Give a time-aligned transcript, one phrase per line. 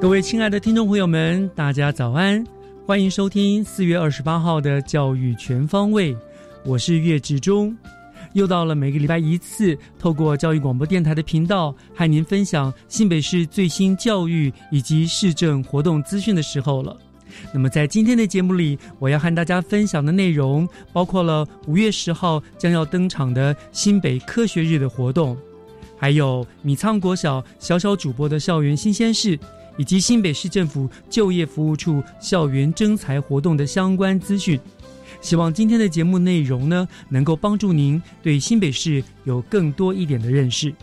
[0.00, 2.42] 各位亲爱的听众朋友们，大家早安！
[2.86, 6.14] 欢迎收听四月二十八号的《教育全方位》，
[6.64, 7.76] 我是岳志忠。
[8.32, 16.96] 又到了每个礼拜一次，透过教育广播电台的频道，和您分享新北市最新教育以及市政活动资讯的时候了。
[17.52, 25.36] 那么在今天的节目里，我要和大家分享的内容，包括了五月十号将要登场的新北科学日的活动，
[25.98, 29.38] 还有米仓国小小小主播的校园新鲜事。
[29.80, 34.60] 以及新北市政府就业服务处校园征才活动的相关资讯，
[35.22, 40.74] 希望今天的节目内容呢，能够帮助您对新北市有更多一点的认识。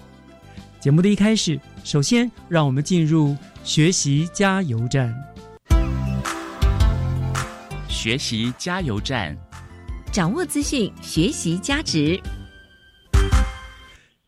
[0.80, 5.14] 节目的一开始，首先让我们进入学习加油站。
[7.88, 9.38] 学习加油站，
[10.12, 12.20] 掌握资讯，学习加值。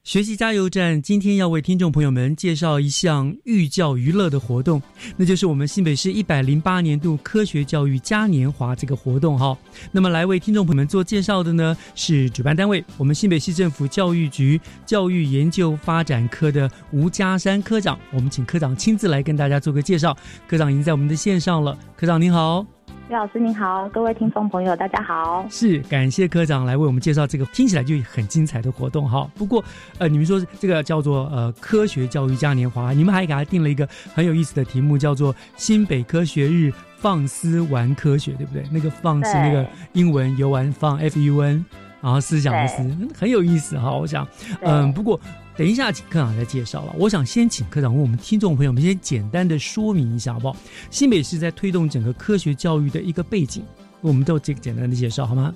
[0.09, 4.81] 学习加油站今天要为听众朋友们介绍一项寓教于乐的活动，
[5.15, 9.55] 那就是我们新北市一百零八年度科学教育嘉年华这个活动哈。
[9.91, 20.17] 那么来为听众朋友们做介绍的呢是主办单位我们新北市政府教育局教育研究发展科的吴家山科长，我们请科长亲自来跟大家做个介绍。
[20.47, 22.78] 科长已经在我们的线上了，科长您好。
[23.09, 25.43] 岳老师您好，各位听众朋友大家好。
[25.49, 29.27] 是感谢科长来为我们介绍这个听起来就很精彩的活动哈。
[29.33, 29.65] 不过
[29.97, 38.63] 呃，你们说这个叫做呃科学教育嘉年华，你们还给他定了一个很有意思的题目，叫做新北科学日放思玩科学，对不对？
[38.71, 41.65] 那个放是那个英文游玩放 F U N，
[42.01, 42.83] 然后思想的思，
[43.17, 43.91] 很有意思哈。
[43.91, 44.27] 我想
[44.61, 45.19] 嗯，不过。
[45.59, 46.95] 等一下，请科长再介绍了。
[46.97, 50.55] 我想先请科长为我们听众朋友们先简单的说明一下，好不好？
[50.89, 53.61] 新北市在推动整个科学教育的一个背景，
[53.99, 55.53] 我们都这个简单的介绍好吗？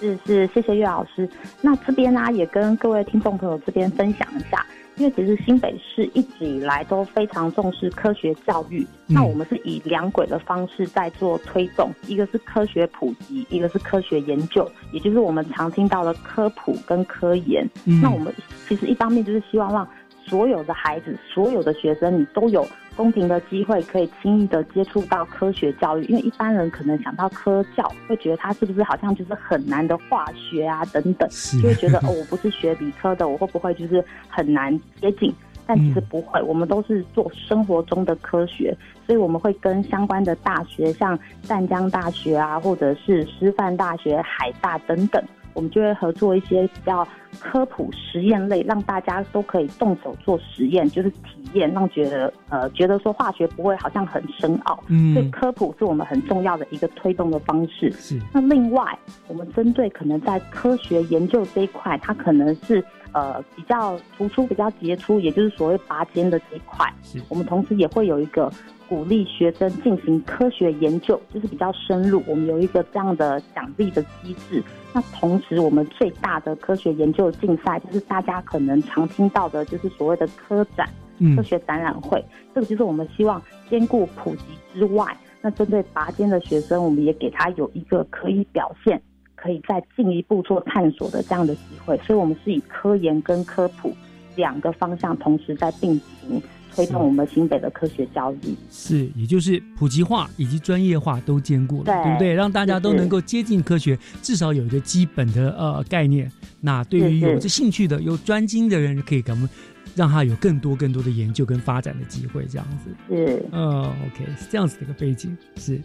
[0.00, 1.28] 是是，谢谢岳老师。
[1.60, 4.64] 那这边呢，也跟各位听众朋友这边分享一下。
[4.96, 17.68] 因为其实新北市一直以来都非常重视科学教育，那我们是以两轨的方式在做推动，一个是科学普及，一个是科学研究，也就是我们常听到的科普跟科研。
[17.84, 18.32] 那我们
[18.68, 19.86] 其实一方面就是希望让
[20.24, 22.66] 所有的孩子、所有的学生，你都有。
[22.96, 31.28] 公平的机会可以轻易的接触到科学教育，因为一般人可能想到科教，会觉得它是不是好像就是很难的化学啊等等，
[31.60, 35.34] 就会觉得哦，我不是学理科的，我会不会就是很难接近？
[35.66, 45.24] 但其实不会，我们都是做生活中的科学，所以我们会跟相关的大学，像湛江大学啊，或者是师范大学、海大等等。
[45.54, 47.06] 我们就会合作一些比较
[47.40, 51.18] 科普实验类，让大家都可以动手做实验，就是体
[51.54, 57.90] 验，让觉得呃觉得说化学不会好像很深奥，嗯，所以科普是我们很重要的一个推动的方式。
[57.92, 58.20] 是。
[58.32, 58.98] 那另外，
[59.28, 62.84] 我们针对可能在科学研究这一块，它可能是
[63.14, 66.92] 呃比较突出、比较杰出，也就是所谓拔尖的这一块，
[67.30, 68.52] 我们同时也会有一个。
[68.86, 72.22] 鼓励学生进行科学研究，就是比较深入。
[72.26, 74.62] 我们有一个这样的奖励的机制。
[74.92, 80.86] 那同时，我们最大的科学研究竞赛，就是大家可能常听到的，就是所谓的科展、
[81.34, 82.22] 科学展览会。
[82.54, 84.42] 这个就是我们希望兼顾普及
[84.74, 89.00] 之外，那针对拔尖的学生，我们也给他有一个可以表现、
[89.44, 91.96] 可以再进一步做探索的这样的机会。
[91.98, 93.94] 所以，我们是以科研跟科普
[94.36, 95.92] 两个方向同时在并
[96.22, 96.42] 行。
[96.76, 102.34] 推动我们新北的科学教育是，也就是普及化以及专业化都兼顾了，对不对？
[102.34, 106.28] 让大家都能够接近科学，至少有一个基本的呃概念。
[106.60, 109.48] 那对于有这兴趣的、有专精的人，可以给我们
[109.94, 112.90] 让他有更多更多的研究跟发展的机会，这样子。
[113.08, 115.80] 是，嗯，OK，是这样子的一个背景，是。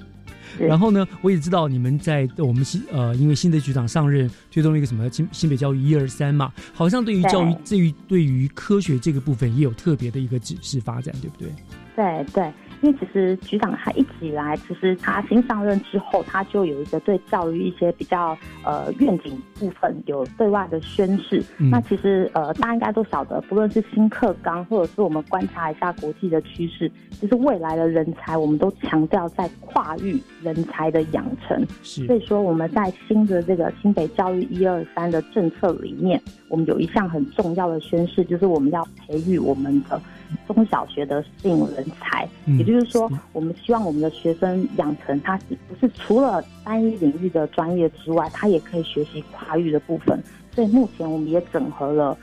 [0.57, 7.79] 是然后呢，我也知道你们在我们新呃，因为新的局长上任，推动了一个什么新新北教育一二三嘛，好像对于教育对。
[7.79, 11.49] 对于对于科学这个部分也有特别的一个指示发展，对不对？
[11.95, 21.43] 对对，因为其实局长他一直以来，其实他新上任之后，他就有一个对教育一些比较呃愿景部分有对外的宣示。
[21.57, 31.65] 嗯那其实呃大家应该都晓得，不论是新课纲，或者是我们观察一下国际的趋势，其实未来的人才，我们都强调在跨域人才的养成。
[31.83, 40.01] 是所以说我们在新的这个新北教育一二三的政策里面，我们有一项很重要的宣示，就是我们要培育我们的
[40.47, 42.27] 中小学的适应人才。
[42.69, 50.21] 就是说，我们希望我们的学生养成他是不是除了单一领域的专业之外，他也可以学习跨域的部分。
[50.53, 52.17] 所以目前我们也整合了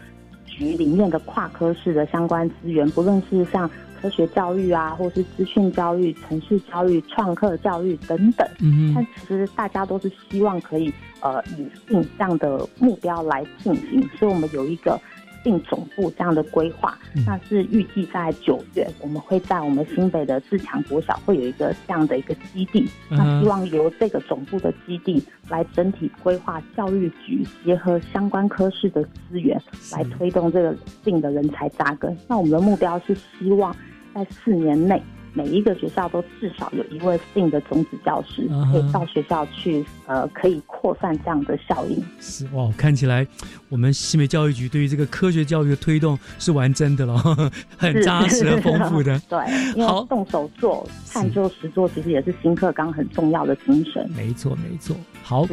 [0.45, 3.71] 局里面的跨科室的相关资源，不论是像
[4.01, 8.47] 科学教育啊，或是资讯教育、城市教育、创客教育等等。
[8.61, 15.01] 嗯哼，但其实大家都是希望可以呃以定这样的目标来进行，所以我们有一个
[15.47, 29.57] 定总部这样的规划嗯，那是预计在九月，我们会在我们新北的自强国小会有一个这样的一个基地，嗯那希望由这个总部的基地来整体规划教育局结合相关科室的资源，
[29.93, 32.17] 来推动这个定的人才扎根。
[32.27, 33.73] 那我们的目标是希望
[34.13, 35.01] 在四年内，
[35.37, 42.03] 每一个学校都至少有一位定的种子教师可以到学校去，呃，可以扩散这样的效应。
[42.21, 43.27] 是哇，看起来
[43.69, 47.19] 我们西美教育局对于这个科学教育的推动是完真的了，
[47.77, 49.21] 很扎实、很丰富的。
[49.29, 49.39] 对，
[49.77, 54.11] 因好为动手做、探究实做，其实也是新课纲很重要的精神。
[54.17, 54.97] 没错，没错。
[55.29, 55.45] 好，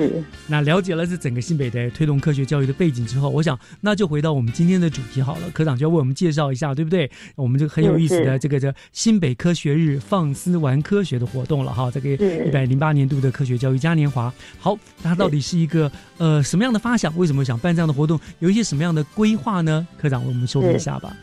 [0.46, 5.50] 那了解了这整个新北的推动科学教育的背景之后，我想那就回到我们今天的主题好了。
[5.50, 7.10] 科长就要为我们介绍一下，对不对？
[7.36, 14.31] 我们这个很有意思的这个这新北科学日放肆玩科学的活动了哈，这个是一百零八年度的科学教育嘉年华。
[14.60, 17.18] 好，它到底是一个呃什么样的发想？
[17.18, 18.20] 为什么想办这样的活动？
[18.38, 19.88] 有一些什么样的规划呢？
[19.98, 21.18] 科长为我们说明一下吧。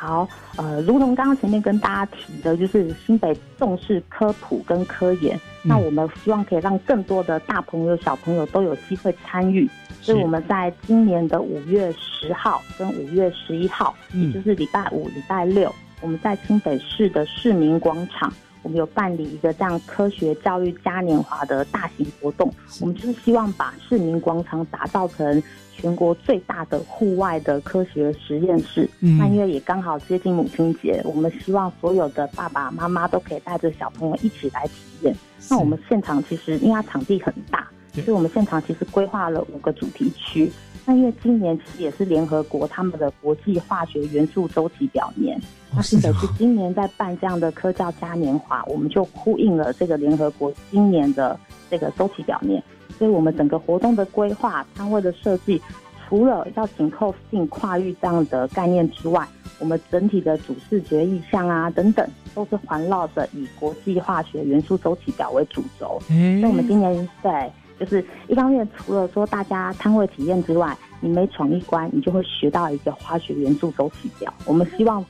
[0.00, 0.26] 好，
[0.56, 9.68] 呃，如同刚刚前面跟大家提的，就是新北重视科普跟科研，那我们希望可以让更多的大朋友、小朋友都有机会参与。
[10.00, 14.32] 所以我们在今年的五月十号跟五月十一号，也嗯。
[14.32, 15.70] 就是礼拜五、礼拜六，
[16.00, 18.32] 我们在新北市的市民广场，
[18.62, 22.52] 我们有办理一个这样科学教育嘉年华的大型活动。
[22.80, 25.42] 我们就是希望把市民广场打造成
[25.74, 28.88] 全国最大的户外的科学实验室。
[29.00, 35.14] 嗯那因为也刚好接近母亲节，我们希望所有的爸爸妈妈都可以带着小朋友一起来体验。
[35.48, 40.50] 那我们现场其实因为它场地很大，对所以我们现场其实规划了五个主题区。
[40.86, 45.38] 那因为今年其实也是联合国他们的国际化学元素周期表年，
[45.74, 51.38] 那新北市今年在办这样的科教嘉年华，我们就呼应了这个联合国今年的
[51.70, 52.62] 这个周期表年，
[52.98, 55.60] 所以我们整个活动的规划、摊位的设计，
[56.08, 59.28] 除了要紧扣性跨域这样的概念之外，
[59.58, 66.00] 我们整体的主视觉意象啊等等，都是环绕着以国际化学元素周期表为主轴。
[66.08, 74.32] 哎所以我们今年对，就是一方面除了说大家摊位体验之外，你每闯一关，你就会学到一个化学元素周期表。
[74.44, 75.02] 我们希望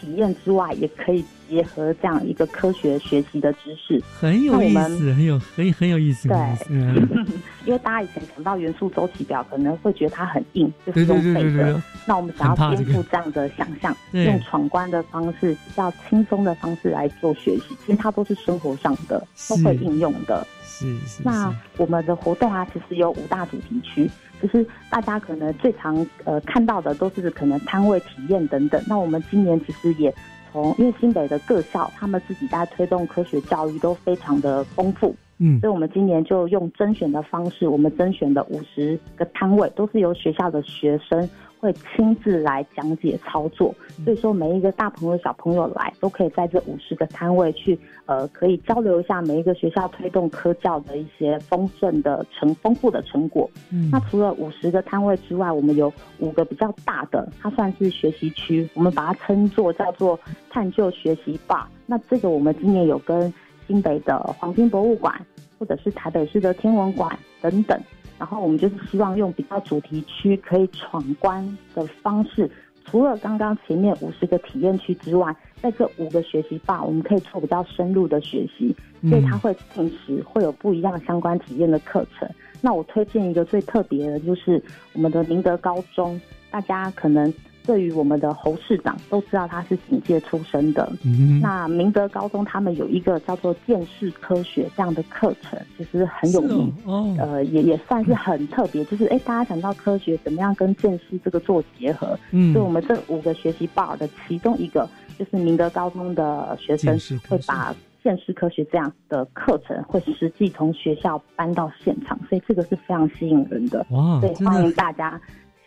[0.00, 4.02] 体验之外，也可以结合这样一个科学学习的知识。
[4.18, 6.36] 很有意思，很有很很有意思，对
[6.70, 7.08] 嗯，
[7.66, 11.50] 因为大家以前讲到元素周期表，可能会觉得它很硬，就是对对用背的。
[11.50, 17.76] 对对对，那我们想要颠覆这样的想象， 对用闯关的方式，比较轻松的方式来做学习。
[17.84, 20.46] 其实它都是生活上的，都会应用的。
[20.66, 24.10] 是是那是，我们的活动啊，其实有五大主题区，
[24.42, 28.82] 就是大家可能最常呃看到的都是可能摊位体验等等。
[28.88, 30.12] 那我们今年其实也
[30.54, 41.28] 从，因为新北的各校他们自己在推动科学教育都非常的丰富，嗯所以我们今年就用甄选的方式，我们甄选的五十个摊位都是由学校的学生
[41.64, 53.50] 会亲自来讲解操作，所以说每一个大朋友小朋友来都可以在这五十个摊位去呃可以交流一下每一个学校推动科教的一些丰盛的成丰富的成果。
[53.72, 61.70] 嗯那除了五十个摊位之外，我们有五个比较大的，它算是学习区，我们把它称作叫做探究学习吧。
[61.86, 63.32] 那这个我们今年有跟
[63.66, 65.18] 新北的黄金博物馆，
[65.58, 67.80] 或者是台北市的天文馆等等，
[68.18, 72.50] 然后我们就是希望用比较主题区可以闯关的方式。
[72.86, 78.76] 除了刚刚前面五十个体验区之外，在这五个学习吧，我们可以做比较深入的学习，
[79.08, 82.28] 所以它会定时会有不一样相关体验的课程。
[82.60, 87.32] 那我推荐一个最特别的，就是我们的宁德高中，大家可能
[87.64, 90.90] 对于我们的侯市长都知道他是警界出身的。
[91.04, 96.72] 嗯，那明德高中他们有一个叫做建识科学这样的课程，其实很有名。
[96.84, 102.18] 哦，呃，也也算是很特别，就是哎，大家想到科学怎么样跟建识这个做结合？
[102.32, 113.86] 嗯，所以我们这五个学习报的其中一个，就是明德高中的学生会把见识科学这样的课程会实际从学校搬到现场，所以这个是非常吸引人的。
[113.88, 115.18] 哇，所以欢迎大家。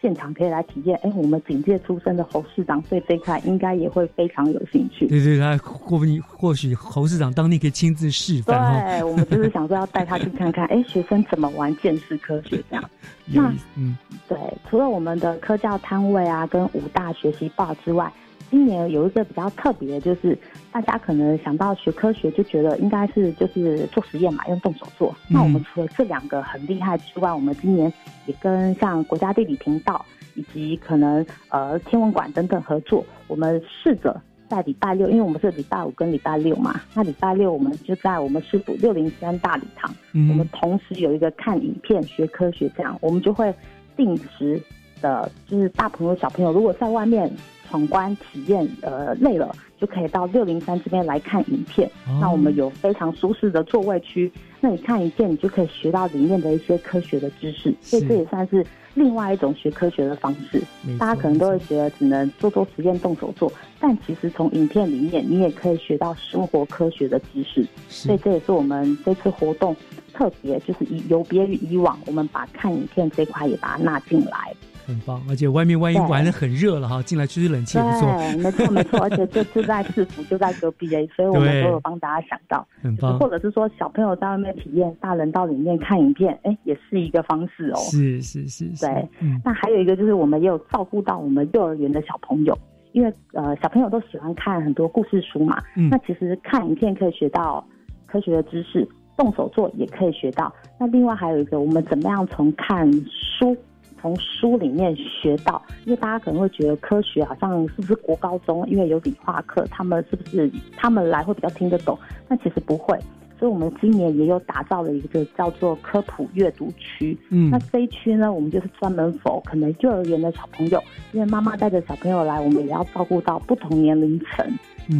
[0.01, 5.07] 现场可以来体验，哎，我们警界出身的侯市长对这块应该也会非常有兴趣。
[5.07, 8.85] 对对，他或你或许侯市长当地可以亲自示范。
[8.85, 12.89] 对，我们就是想说要带他去看看，哎，学生怎么玩见识科学这样。
[13.25, 14.37] 那嗯，对，
[14.69, 18.11] 除了我们的科教摊位啊，跟五大学习报之外。
[18.49, 20.37] 今年有一个比较特别的，就是
[20.71, 25.13] 大家可能想到学科学，就觉得应该是就是做实验嘛，用动手做。
[25.27, 27.91] 那我们除了这两个很厉害之外，我们今年
[28.25, 43.53] 也跟像国家地理频道以及可能呃天文馆等等合作，我们试着在礼拜六，因为我们是礼拜五跟礼拜六嘛，那礼拜六我们就在我们师府六零三大礼堂，我们同时有一个看影片学科学这样，我们就会
[43.97, 44.61] 定时
[45.01, 47.29] 的，就是大朋友小朋友如果在外面。
[47.69, 51.89] 闯关体验，呃，累了就可以到六零三这边来看影片。
[52.19, 57.73] 那我们有非常舒适的座位区，那你看一片，你就可以学到里面的一些科学的知识。
[57.81, 60.61] 所以这也算是另外一种学科学的方式。
[60.97, 67.65] 大家可能都会觉得只能做做实验、动手做，但其实从影片里面，你也可以学到生活科学的知识。
[67.89, 69.75] 所以这也是我们这次活动
[70.13, 74.55] 特别，就是以有别于以往，我们把看影片这块也把它纳进来。
[74.87, 78.07] 很棒，而且外面万一玩的很热了哈，进来吹吹冷气也不错。
[78.17, 83.19] 对，没错没错，而且这次在市府就在隔壁诶，所以我们都有帮大家想到，很棒。
[83.19, 87.75] 或者是说小朋友在外面体验，大人到里面看影片，哎，也是一个方式哦。
[87.91, 89.09] 是是是，对。
[89.43, 92.57] 那还有一个就是我们也有照顾到我们幼儿园的小朋友，
[92.93, 97.61] 因为呃小朋友都喜欢看很多故事书嘛，那其实看影片可以学到
[98.05, 100.53] 科学的知识，动手做也可以学到。
[100.79, 103.53] 那另外还有一个，我们怎么样从看书？
[104.01, 111.97] 从书里面学到，因为大家可能会觉得科学好像是不是国高中，因为有理化课，他们是不是他们来会比较听得懂？
[112.27, 112.97] 那其实不会，
[113.39, 117.17] 所以我们今年也有打造了一个叫做科普阅读区。
[117.29, 124.45] 嗯，那这一区呢，我们就是专门否可能幼儿园的小朋友，因为妈妈带着小朋友来，我们也要照顾到不同年龄层，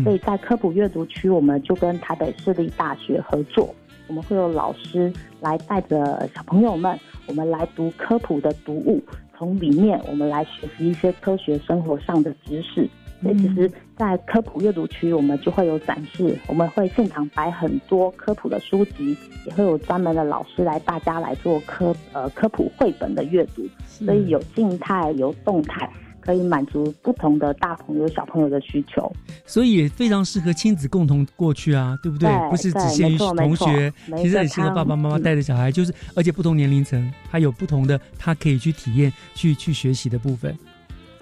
[0.04, 3.74] 所以在科普阅读区，我们就跟台北市立大学合作。
[4.08, 5.12] 我们会有老师
[5.42, 6.98] 来带着小朋友们，
[7.28, 9.02] 我们来读科普的读物，
[9.38, 12.90] 从里面我们来学习一些科学生活上的知识。
[13.20, 23.68] 所以其实，在科普阅读区，我们就会有展示，我们会现场摆很多科普的书籍，也会有专门的老师来大家来做科呃科普绘本的阅读。
[23.88, 25.90] 所以有静态有动态。
[26.28, 29.10] 可以满足不同的大朋友、小朋友的需求，
[29.46, 32.30] 所以也非常适合亲子共同过去啊，对不对？
[32.50, 40.54] 不是只限于同学，其实很适合爸爸妈妈带着小孩，就是而且不同年龄层，他有不同的他可以去体验、去去学习的部分。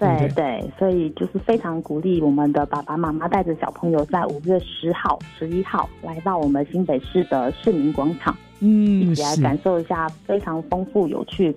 [0.00, 11.56] 对对，所以就是非常鼓励我们的爸爸妈妈带着小朋友在五月十号、十一号来到我们新北市的市民广场，嗯，一起来感受一下非常丰富有趣。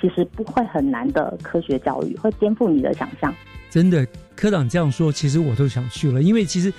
[0.00, 3.34] 其实不会很难的科学教育，会颠覆你的想象。
[3.70, 6.20] 真的，科长这样说，其实我都想去了。
[6.20, 6.72] 因为其实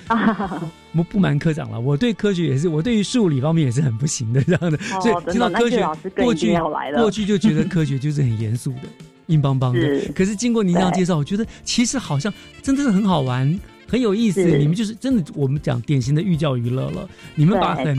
[0.92, 4.76] 不不瞒科长了，我对科学也是，我对于数理方面也是很不行的这样的。
[4.78, 5.82] 所以听到科学，
[6.16, 6.54] 过去
[6.96, 8.82] 过去就觉得科学就是很严肃的、
[9.28, 9.80] 硬邦邦的。
[10.14, 12.30] 可是经过您这样介绍，我觉得其实好像
[12.60, 14.44] 真的是很好玩、很有意思。
[14.44, 17.08] 你们就是真的，我们讲典型的寓教于乐了。
[17.34, 17.98] 你们把很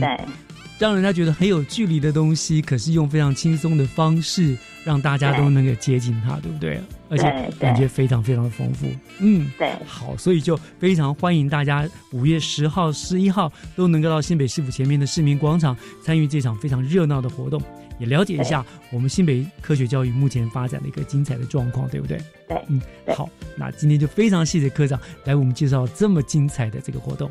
[0.78, 4.56] 让人家觉得很有距离的东西，可是用非常轻松的方式。
[4.84, 6.78] 让大家都能够接近它，对不对？
[7.08, 8.86] 而且感觉非常非常的丰富。
[9.18, 9.72] 嗯，对。
[9.86, 17.58] 好，所以就非常欢迎大家五月十号、十一号都能够到新北市府前面的市民广场参与这场非常热闹的活动，
[17.98, 18.62] 也了解一下
[18.92, 22.20] 我们新北科学教育目前发展的一个精彩的状况，对不对？
[22.46, 22.78] 对，嗯，
[23.16, 23.26] 好。
[23.56, 27.30] 那今天就非常谢谢科长来我们介绍这么精彩的这个活动。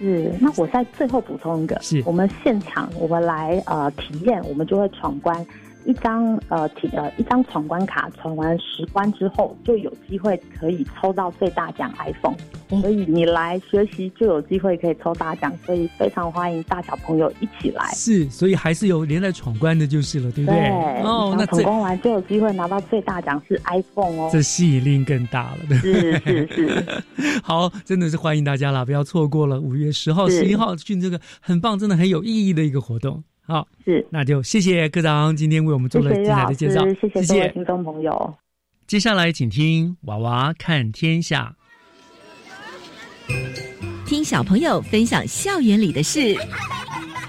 [0.00, 5.46] 是，那我再最后补充一个，是我们现场我们来呃体验，我们就会闯关。
[5.84, 12.36] 一张呃，体呃一张闯关卡，闯完十关之后，就有机会可以抽到最大奖 iPhone。
[12.80, 17.90] 所以你来学习就有机会可以抽大奖，所以非常欢迎大小朋友一起来。
[17.94, 20.60] 是，所以还是有连带闯关的，就是了，对不对？
[21.02, 24.28] 哦，那闯关完就有机会拿到最大奖是 iPhone 哦。
[24.32, 26.84] 这吸引力更大了，对是是是。
[27.42, 33.24] 好，真的是欢迎大家了，不要错过了五月十号、十一号去这个很棒、真的很有意义的一个活动。
[33.50, 38.34] 好，是，那就谢谢科长今天为我们做了精彩的介绍，谢谢各位听众朋友。
[38.86, 41.52] 接下来，请听《娃娃看天下》，
[44.06, 46.36] 听小朋友分享校园里的事。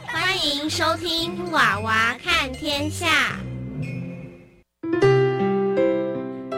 [0.05, 3.07] 欢迎收听《娃娃看天下》。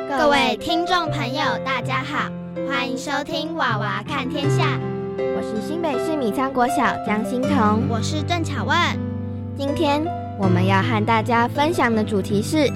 [0.09, 2.29] 各位听众朋友，大家好，
[2.67, 4.77] 欢迎收听《娃娃看天下》。
[5.17, 9.12] 我是新北市米仓国小江欣彤，我是郑巧问。
[9.55, 10.03] 今天
[10.39, 12.67] 我们要和大家分享的主题是。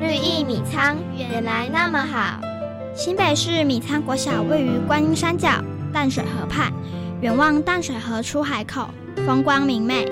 [0.00, 2.38] 绿意米仓原来那么好。
[2.94, 5.48] 新北市米仓国小位于观音山脚
[5.92, 6.72] 淡水河畔，
[7.20, 8.90] 远望淡水河出海口，
[9.26, 10.04] 风光明媚，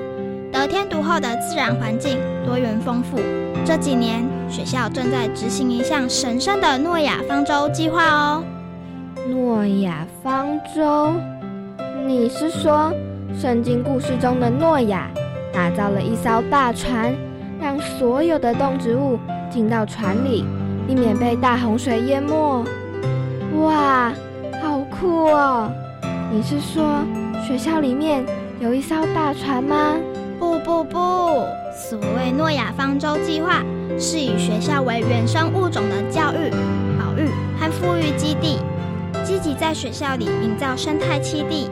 [0.53, 3.17] 得天独厚的自然环境，多元丰富。
[3.65, 8.43] 这几年，学校正在执行一项神圣的诺亚方舟计划哦。
[9.29, 11.13] 诺亚方舟？
[12.05, 12.93] 你是说
[13.41, 15.09] 圣经故事中的诺亚
[15.57, 17.17] 打造了一艘大船，
[17.59, 19.19] 让所有的动植物？
[19.51, 20.45] 进到船里，
[20.87, 22.63] 避免被大洪水淹没。
[23.63, 24.13] 哇，
[24.63, 25.73] 好酷哦！
[26.31, 26.85] 你是说
[27.43, 28.23] 学校里面
[28.61, 29.95] 有一艘大船吗？
[30.39, 30.99] 不不不，
[31.75, 33.65] 所谓诺亚方舟计划，
[33.99, 36.51] 是以学校为原生物种的教育、
[36.99, 38.59] 保育和富裕基地，
[39.25, 41.71] 积极在学校里营造生态栖地，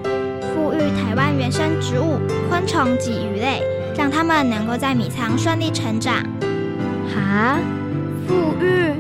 [0.55, 3.61] 富裕台湾原生植物、昆虫及鱼类，
[3.97, 6.17] 让它们能够在米仓顺利成长。
[7.17, 7.59] 啊，
[8.27, 8.95] 富裕？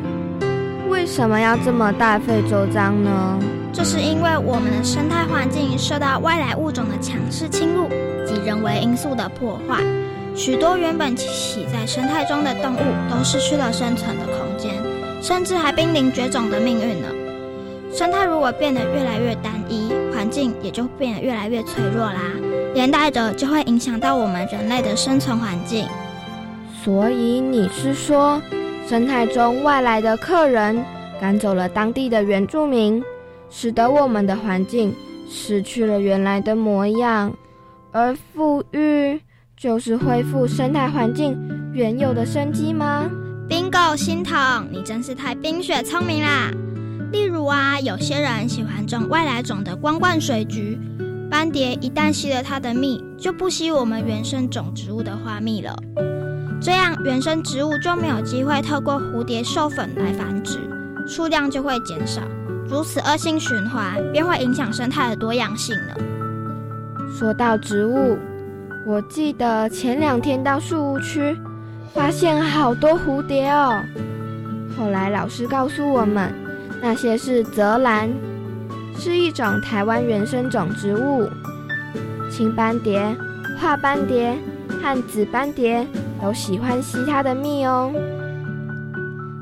[0.88, 3.38] 为什么要这么大费周章呢？
[3.72, 7.88] 这是因为我们的生态环境受到外来物种的强势侵入
[8.24, 9.82] 及人为因素的破坏，
[10.36, 12.78] 许多原本栖息在生态中的动物
[13.10, 14.72] 都失去了生存的空间，
[15.20, 17.08] 甚至还濒临绝种的命运呢。
[17.92, 22.20] 生态如果变得越来越单一，环境也就变得越来越脆弱啦，
[22.74, 25.86] 连带着就会影响到我们人类的生存环境。
[26.82, 28.42] 所以你是说，
[28.86, 30.84] 生态中外来的客人
[31.20, 33.02] 赶走了当地的原住民，
[33.48, 34.94] 使得我们的环境
[35.30, 37.32] 失去了原来的模样，
[37.92, 39.18] 而富裕
[39.56, 41.38] 就是恢复生态环境
[41.72, 43.08] 原有的生机吗
[43.48, 46.50] ？Bingo，心疼，你真是太冰雪聪明啦！
[47.12, 50.78] 例如啊，有些人喜欢种外来种的光冠水菊，
[51.34, 55.76] 斑蝶一旦吸了它的蜜，就不吸我们原生种植物的花蜜了。
[56.62, 60.60] 这样，原生植物就没有机会透过蝴蝶授粉来繁殖，
[61.08, 62.22] 数量就会减少，
[62.68, 65.96] 如此恶性循环便会影响生态的多样性了。
[67.12, 68.16] 说到植物，
[68.86, 71.36] 我记得前两天到树屋区，
[71.92, 73.82] 发现好多蝴蝶哦。
[74.78, 76.32] 后来老师告诉我们，
[76.80, 78.08] 那些是泽兰，
[78.98, 81.28] 是一种台湾原生种植物。
[82.30, 83.16] 青斑蝶、
[83.60, 84.36] 化斑蝶
[84.82, 85.86] 和紫斑蝶。
[86.24, 87.92] 都喜欢吸它的蜜哦。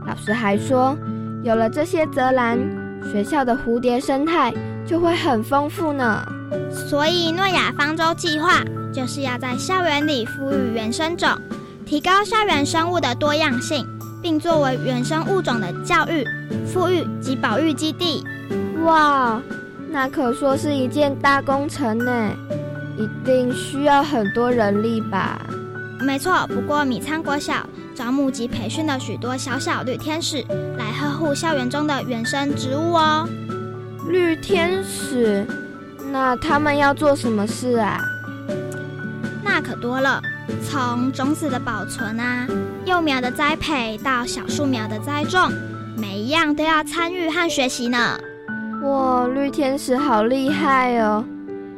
[0.05, 0.97] 老师还说，
[1.45, 2.59] 有了这些泽兰，
[3.13, 4.53] 学校的蝴蝶生态
[4.85, 6.27] 就会很丰富呢。
[6.73, 11.29] 所以诺亚方舟计划就是要在校园里赋予原生种，
[11.87, 13.87] 提高校园生物的多样性，
[14.21, 16.27] 并作为原生物种的教育、
[16.67, 18.25] 富裕及保育基地。
[18.85, 19.41] 哇，
[19.91, 22.31] 那可说是一件大工程呢，
[22.99, 25.41] 一定需要很多人力吧。
[26.01, 27.65] 没错，不过米仓国小
[27.95, 30.45] 招募及培训了许多小小绿天使
[30.77, 33.29] 来呵护校园中的原生植物哦。
[34.09, 35.47] 绿天使，
[36.11, 38.01] 那他们要做什么事啊？
[39.45, 40.21] 那可多了，
[40.69, 42.49] 从种子的保存啊、
[42.85, 45.53] 幼苗的栽培到小树苗的栽种，
[45.97, 48.19] 每一样都要参与和学习呢。
[48.83, 51.25] 哇，绿天使好厉害哦！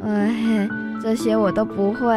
[0.06, 0.66] 哎，
[1.02, 2.16] 这些我都不会。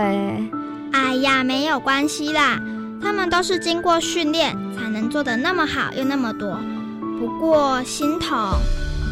[0.94, 2.58] 哎呀，没有关系啦，
[3.02, 6.58] 他们都是经过训练才能做的那么好又那么多。
[7.20, 8.58] 不过心疼，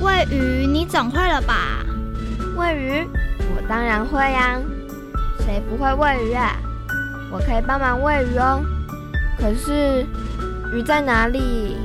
[0.01, 1.83] 喂鱼你总会了吧？
[2.55, 3.07] 喂鱼，
[3.39, 4.57] 我当然会呀，
[5.39, 6.55] 谁不会喂鱼啊？
[7.33, 8.61] 我可以帮忙喂鱼哦。
[9.37, 10.05] 可是
[10.73, 11.75] 鱼在哪里？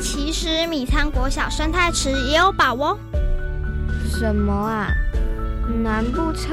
[0.00, 2.96] 其实米仓国小生态池也有宝哦。
[4.20, 4.92] 什么啊？
[5.82, 6.52] 难不成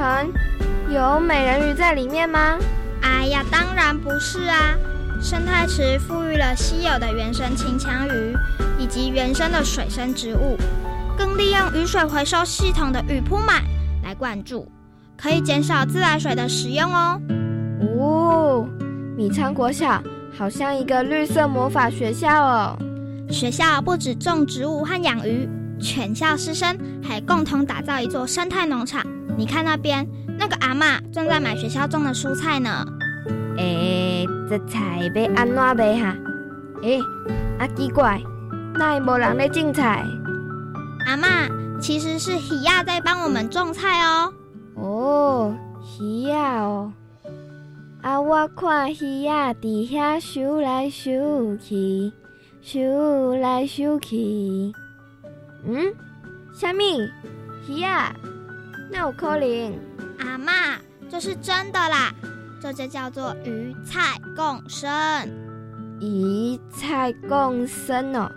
[0.90, 2.58] 有美人鱼在里面吗？
[3.02, 4.74] 哎呀，当然不是啊！
[5.22, 8.34] 生态池赋予了稀有的原生青枪鱼
[8.80, 10.56] 以及原生的水生植物，
[11.18, 13.62] 更利用雨水回收系统的雨铺满
[14.02, 14.72] 来灌注，
[15.18, 17.22] 可以减少自来水的使用哦。
[17.82, 18.66] 哦，
[19.18, 20.02] 米仓国小
[20.38, 22.80] 好像一个绿色魔法学校哦。
[23.30, 29.06] 学校不止种植物和养鱼，全校师生还共同打造一座生态农场。
[29.38, 30.08] 你看那边。
[30.40, 32.86] 那个阿妈正在买学校种的蔬菜呢。
[33.58, 36.16] 诶，这菜要安怎卖哈？
[36.84, 37.00] 诶，
[37.58, 38.22] 啊奇怪，
[38.76, 40.06] 那没人在种菜。
[41.08, 41.50] 阿妈，
[41.82, 44.32] 其实是喜亚在帮我们种菜哦。
[44.76, 46.94] 哦，喜亚哦。
[48.04, 52.14] 啊，我看喜亚伫遐收来收去，
[52.62, 54.72] 收来收去。
[55.68, 55.94] 嗯，
[56.54, 57.02] 虾米？
[57.68, 58.16] 鱼啊？
[58.90, 59.78] 那有可能？
[60.20, 60.78] 阿妈，
[61.10, 62.14] 这是真的啦。
[62.62, 64.90] 这就叫做鱼菜共生。
[66.00, 68.32] 鱼菜共生哦。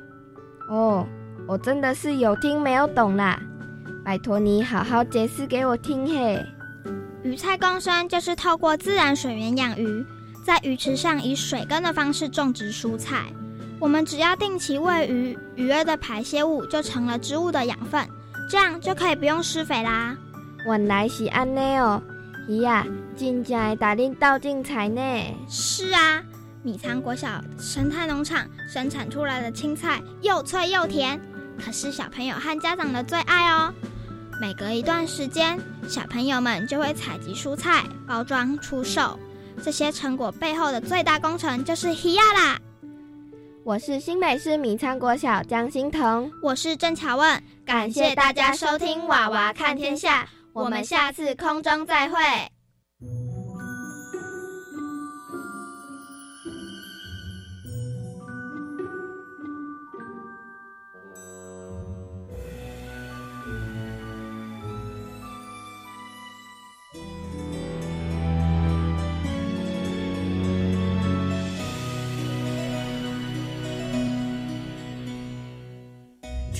[0.68, 1.06] 哦，
[1.46, 3.40] 我真的是有听没有懂啦。
[4.04, 6.44] 拜托你好好解释给我听嘿。
[7.22, 10.04] 鱼菜共生就是透过自然水源养鱼，
[10.44, 13.26] 在鱼池上以水耕的方式种植蔬菜。
[13.80, 18.06] 我们只要定期喂鱼，鱼儿的排泄物就成了植物的养分，
[18.50, 20.14] 这样就可以不用施肥啦。
[20.66, 22.02] 原来是安内哦，
[22.46, 25.00] 鱼啊，真正会带恁倒进菜呢。
[25.48, 26.22] 是啊，
[26.62, 31.18] 米仓国小生态农场生产出来的青菜又脆又甜，
[31.58, 33.72] 可是小朋友和家长的最爱哦。
[34.42, 39.18] 每隔一段时间，小朋友们就会采集蔬菜，包装出售。
[39.62, 42.58] 这些成果背后的最大功臣就是希亚啦。
[43.62, 52.16] 我是新北市米仓国小江欣彤，我是郑巧问，感谢大家收听《娃娃看天下》，我们下次空中再会。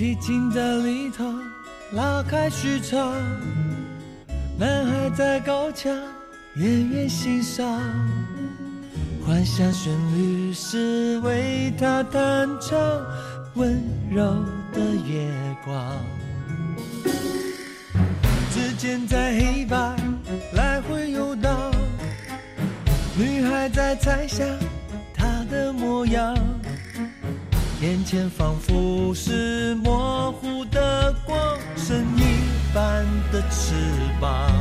[0.00, 1.30] 寂静的里头，
[1.92, 3.12] 拉开序章。
[4.58, 5.94] 男孩在高墙
[6.54, 7.78] 远远欣赏，
[9.22, 12.78] 幻想旋律是为他弹唱
[13.56, 13.78] 温
[14.10, 14.24] 柔
[14.72, 15.30] 的月
[15.62, 15.94] 光。
[18.50, 19.94] 指尖在黑白
[20.54, 21.70] 来回游荡，
[23.18, 24.48] 女孩在猜想
[25.14, 26.34] 他的模样。
[27.82, 31.38] 眼前仿佛是模糊的光，
[31.78, 32.22] 神一
[32.74, 33.72] 般的翅
[34.20, 34.52] 膀，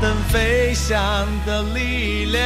[0.00, 0.98] 等飞翔
[1.44, 2.42] 的力量。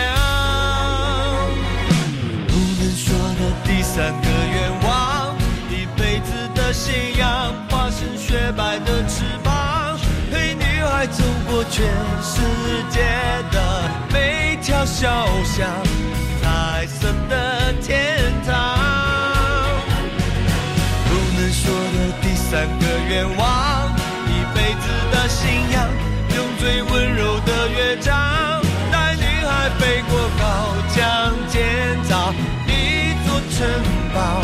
[2.48, 5.36] 不能说的第三个愿望，
[5.70, 9.96] 一辈子的信仰，化身雪白的翅膀，
[10.32, 11.86] 陪女孩走过全
[12.20, 12.40] 世
[12.90, 13.00] 界
[13.52, 15.70] 的每条小巷。
[16.42, 18.11] 彩色的天
[18.46, 18.52] 堂，
[21.08, 23.90] 不能说的第三个愿望，
[24.28, 25.88] 一辈子的信仰，
[26.36, 32.32] 用最温柔的乐章，带女孩飞过高墙，建造
[32.66, 33.66] 一座城
[34.14, 34.42] 堡，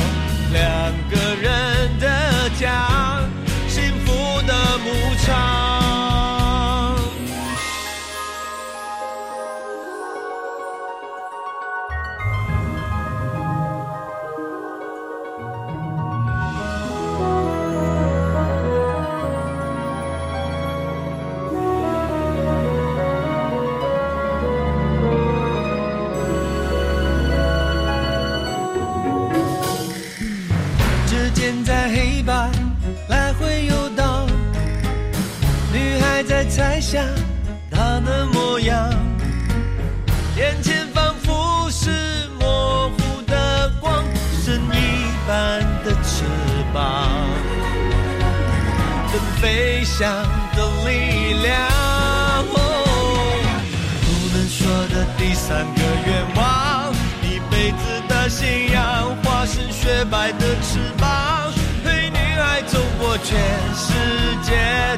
[59.88, 61.50] 雪白的翅膀，
[61.82, 63.38] 陪女孩走过全
[63.74, 63.94] 世
[64.42, 64.52] 界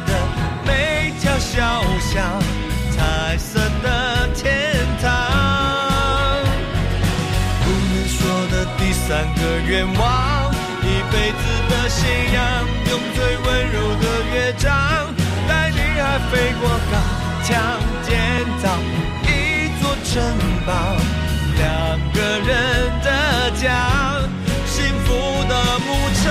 [0.04, 0.18] 的
[0.66, 2.42] 每条小巷，
[2.90, 5.08] 彩色的天堂。
[7.62, 8.18] 不能说
[8.50, 12.42] 的第三个愿望，一辈子的信仰，
[12.90, 14.74] 用最温柔的乐章，
[15.46, 16.98] 带女孩飞过高
[17.44, 18.18] 墙，建
[18.60, 18.66] 造
[19.22, 20.20] 一座城
[20.66, 20.74] 堡，
[21.56, 21.62] 两
[22.12, 22.50] 个人
[23.04, 24.18] 的家，
[25.10, 25.88] 福的牧
[26.22, 26.24] 场。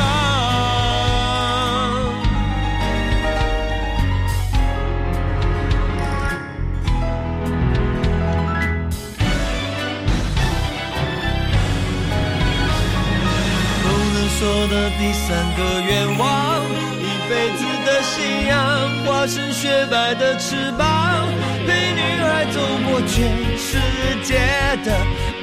[13.83, 16.63] 不能说的第三个愿望，
[16.99, 18.57] 一辈子的信仰，
[19.05, 21.27] 化身雪白的翅膀，
[21.67, 23.17] 陪女孩走过全
[23.57, 23.77] 世
[24.23, 24.39] 界
[24.85, 24.87] 的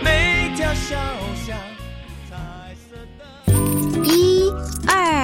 [0.02, 0.96] 每条小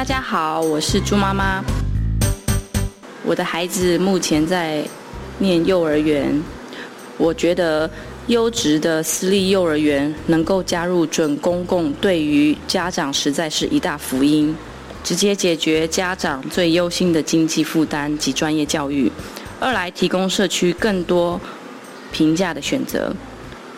[0.00, 1.62] 大家好，我是朱妈妈。
[3.22, 4.82] 我的孩子目前在
[5.36, 6.42] 念幼儿园，
[7.18, 7.88] 我觉得
[8.28, 14.56] 优质的私立幼儿园能够加入准公共，对于家长实在是一大福音。
[15.04, 19.12] 直接解决家长最忧心的经济负担及专业教育；
[19.60, 21.38] 二来提供社区更多
[22.10, 23.14] 平价的选择，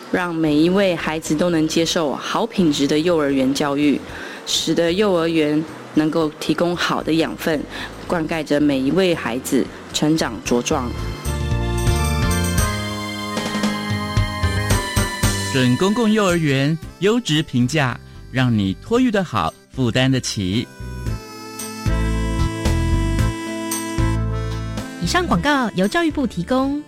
[0.09, 3.99] 让每一位孩子都能接受好品质的幼儿园教育，
[4.45, 5.61] 使得幼儿园
[5.93, 7.61] 能够提供好的养分，
[8.07, 10.89] 灌溉着每一位孩子成长茁壮。
[15.51, 17.99] 准公共幼儿园优质评价，
[18.31, 20.67] 让你托育的好，负担得起。
[25.01, 26.81] 以上广告由教育部提供。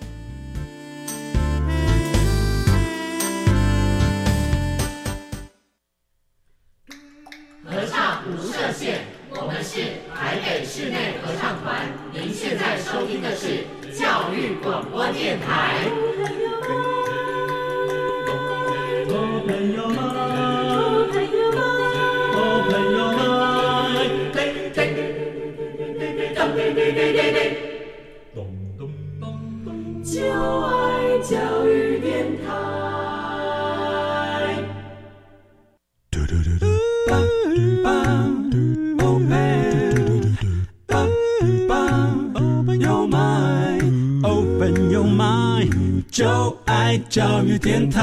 [8.66, 8.98] 唱无设限，
[9.30, 9.82] 我们是
[10.16, 11.86] 台北室内合唱团。
[12.12, 15.86] 您现在收听的是教育广播电台。
[30.04, 32.00] 就爱教育
[46.16, 48.00] 就爱教育电台。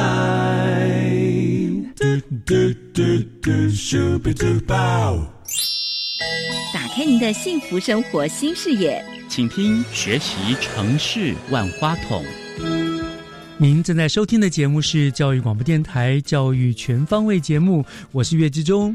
[6.75, 9.03] 打开您的幸福生活新视野。
[9.31, 12.23] 请听学习城市万花筒。
[13.57, 18.95] 您正在收听的节目是教育广播电台教育全方位节目，我是岳志忠。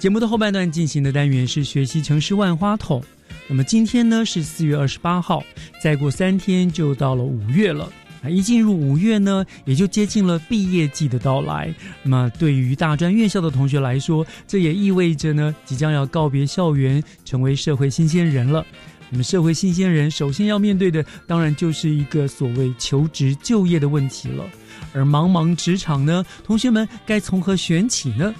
[0.00, 3.00] 节目的后半段进行的单元是学习城市万花筒。
[3.46, 5.44] 那么今天呢是四月二十八号，
[5.80, 7.88] 再过三天就到了五月了。
[8.22, 11.74] 啊，一进入五月呢，也就接近了毕业季的到来。
[12.02, 18.64] 那么对于大专院校的同学来说，这也意味着呢，即将要告别校园，成为社会新鲜人了。
[19.10, 24.44] 那么，社会新鲜人首先要面对的，当然就是一个所谓求职就业的问题了。
[24.92, 28.34] 而茫茫职场呢，同学们该从何选起呢？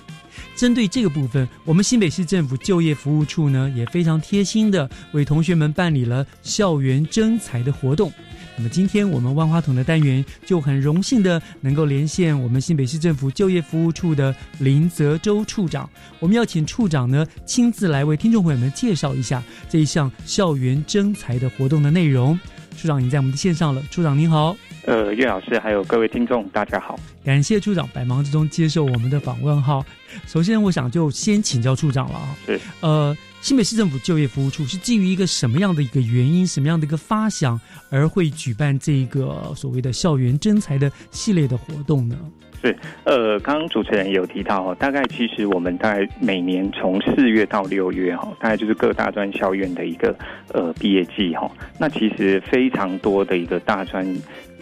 [0.54, 8.12] 针对这个部分，我们新北市政府就业服务处呢，也非常贴心的为同学们办理了校园征才的活动。
[8.56, 15.88] 那么今天我们万花筒的单元就很荣幸的能够连线我们新北市政府就业服务处的林泽洲处长，
[16.18, 22.38] 我们要请处长呢亲自来为听众朋友们介绍一下这一项校园征才的活动的内容。
[22.76, 24.54] 处长已经在我们的线上了，处长您好。
[24.84, 29.84] 呃，岳老师还有各位听众，大家好，感谢处长百忙之中接受我们的访问哈。
[30.26, 32.36] 首先，我想就先请教处长了啊。
[32.44, 33.16] 是，呃，
[33.46, 37.60] 新北市政府就业服务处是基于一个什么样的一个原因，什么样的一个发想，
[37.92, 42.18] 而会举办这个所谓的校园征才的系列的活动呢？
[42.60, 50.12] 是，呃，刚刚主持人有提到哈，大概其实我们大概每年从四月到六月哈，大概就是各大专校院的一个
[50.52, 51.48] 呃毕业季哈。
[51.78, 54.04] 那其实非常多的一个大专。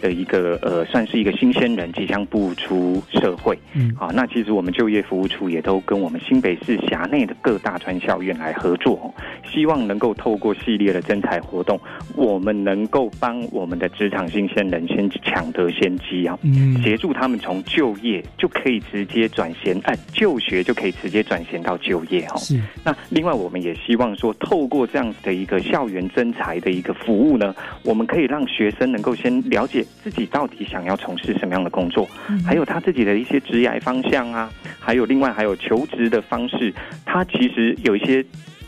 [0.05, 9.11] 的一个呃，算是一个新鲜人即将步出社会，嗯，好，那其实我们就业服务处也都跟我们新北市辖内的各大专校院来合作，
[9.51, 11.79] 希望能够透过系列的征才活动，
[12.15, 22.37] 我们能够帮我们的职场新鲜人先抢得先机啊，嗯，协助他们从就业就可以直接转衔，哎，就学就可以直接转衔到就业哦。
[22.37, 29.83] 是，那另外我们也希望说，透过这样子的一个校园征才的一个服务呢，我们可以让学生能够先了解。
[30.03, 32.07] 自己到底想要从事什么样的工作，
[32.45, 36.73] 还有他自己的一些职业方向啊，还有另外还有求职的方式，
[37.05, 38.23] 他其实有一些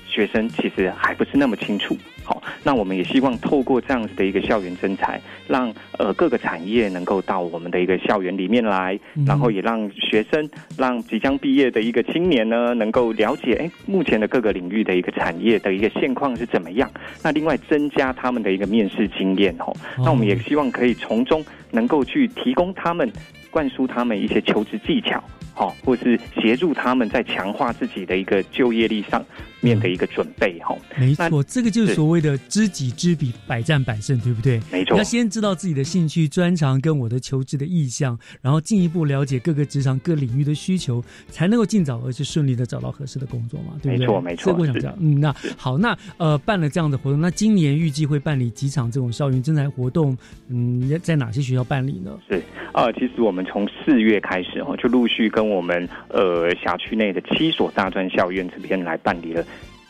[0.07, 1.95] 学生其实还不是那么清楚。
[2.27, 16.91] 好，那我们也希望透过这样子的一个校园征才，让呃各个产业能够到我们的一个校园里面来，然后也让学生、让即将毕业的一个青年呢，能够了解哎目前的各个领域的一个产业的一个现况是怎么样。
[17.23, 23.09] 那另外增加他们的一个面试经验哦，那我们也希望可以从中能够去提供他们
[23.49, 25.23] 灌输他们一些求职技巧。
[25.53, 29.25] 好，或是协助他们在强化自己的一个就业力上
[29.61, 30.75] 面的一个准备，哈。
[30.97, 34.59] 没错，这个就是所谓的知己知彼，百战百胜，对不对？
[34.71, 43.99] 没错，要先知道自己的兴趣、专长跟我的求职的意向，然后进一步了解各个职场各领域的需求，才能够尽早而且顺利的找到合适的工作嘛，对不对？
[43.99, 44.55] 没错，没错。
[44.57, 50.17] 我想知道，嗯，那好，那呃，办了这样的活动，那今年预计会办理几场这种校园征才活动？
[50.49, 52.17] 嗯，在哪些学校办理呢？
[52.29, 52.41] 是
[52.73, 59.43] 啊，其实我们从四月开始哈，就陆续跟我们呃辖区内的七所大专校院这边来办理了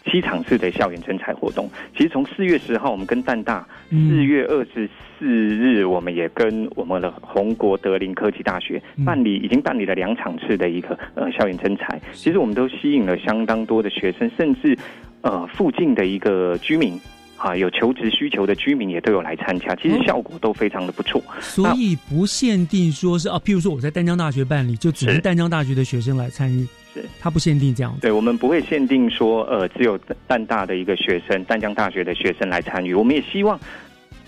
[0.10, 1.70] 七场次的校园征才活动。
[1.96, 4.90] 其实从四月十号，我们跟淡大；四月二十
[5.20, 12.02] 四日，我们也跟我们的红国德林科技大学办理，已经办理了两场次的一个呃校园征才。
[12.14, 14.78] 其实我们都吸引了相当多的学生，甚至
[15.22, 17.00] 呃附近的一个居民。
[17.40, 21.22] 啊，有求职需求的居民也都有来参加，其实效果都非常的不错。
[21.40, 26.66] 所以不限定说是啊，譬如说我在丹江大学办理，就只能丹江大学的学生来参与。
[26.96, 27.94] 是，他不限定这样。
[28.02, 32.94] 对，我们不会限定说呃，只有淡大的一个学生，淡江大学的学生来参与。
[32.94, 33.60] 我们也希望。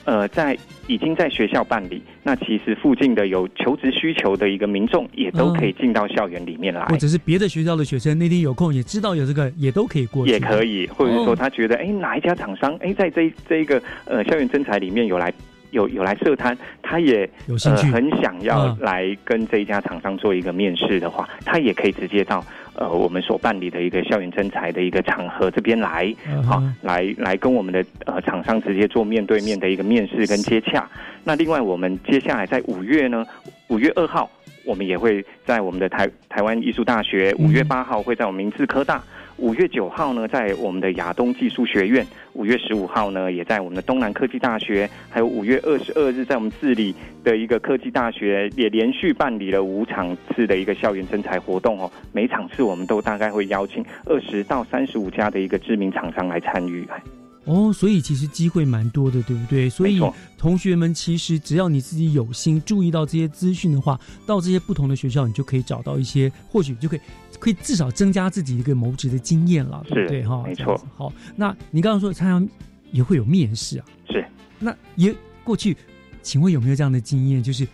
[0.06, 0.58] 呃，在
[0.88, 15.32] 已经在学校办理，那其实附近的有求职需求的一个民众也都可以进到校园里面来，或者是别的学校的学生那天有空也知道有这个，也都可以过去，也可以，或者是说他觉得哎哪一家厂商哎在这这一个呃校园征才里面有来。
[15.72, 22.44] 有有来设摊，他也有兴趣，很想要来跟这一家厂商做一个面试的话，他也可以直接到
[22.76, 30.90] 呃我们所办理的一个校园征才的一个场合这边来，好来来跟我们的呃厂商直接做面对面的一个面试跟接洽。
[31.24, 33.26] 那另外我们接下来在五月呢，
[33.68, 34.30] 五月二号
[34.66, 39.04] 我们也会在我们的台台湾艺术大学，五月八号会在我们明治科大。
[39.40, 51.90] 五月九号呢，在我们的亚东技术学院；五月十五号呢，也在我们的东南科技大学；还有五月二十二日，在我们治理的一个科技大学，也连续办理了五场次的一个校园征才活动哦。
[52.12, 56.86] 每场次我们都大概会邀请二十到三十五家的一个知名厂商来参与。
[57.50, 59.68] 哦，所以其实机会蛮多的，对不对？
[59.68, 60.00] 所以
[60.38, 67.00] 同学们其实只要你自己有心，注意到这些资讯的话，到这些不同的学校，你就可以找到一些，或许就可以
[67.40, 70.24] 可以至少增加自己一个谋职的经验了，对不对？
[70.24, 70.80] 哈，没错。
[70.96, 72.54] 好，那你刚刚说参加
[72.92, 73.86] 也会有面试啊？
[74.08, 74.24] 是。
[74.60, 75.76] 那也过去，
[76.22, 77.68] 请问有没有这样的经验，就是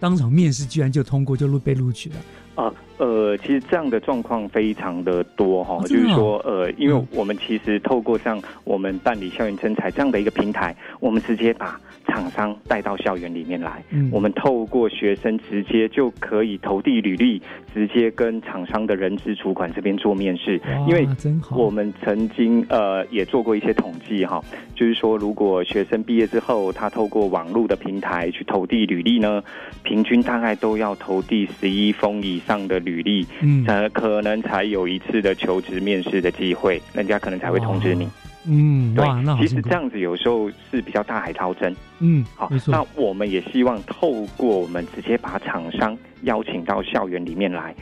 [0.00, 2.16] 当场面试居然就通过，就录被录取了？
[2.62, 2.74] 啊。
[2.98, 17.40] 呃，其实这样的状况非常的多哈，就是说，呃，因为我们其实透过像我们办理校园征才这样的一个平台，我们直接把厂商带到校园里面来，我们透过学生直接就可以投递履历，
[17.72, 20.60] 直接跟厂商的人资主管这边做面试。
[20.88, 21.06] 因为
[21.52, 24.42] 我们曾经呃也做过一些统计哈，
[24.74, 29.42] 就是说，如果学生毕业之后，他透过网络的平台去投递履历呢，
[29.82, 32.78] 平均大概都要投递十一封以上的。
[32.78, 38.08] 履历，嗯，呃，可能才有一次的求职面试的机会，人家可能才会通知你，
[38.48, 39.06] 嗯，对，
[39.38, 47.74] 其实这样子有时候是比较大海捞针，嗯，好，那我们也希望透过我们直接把厂商邀请到校园里面来，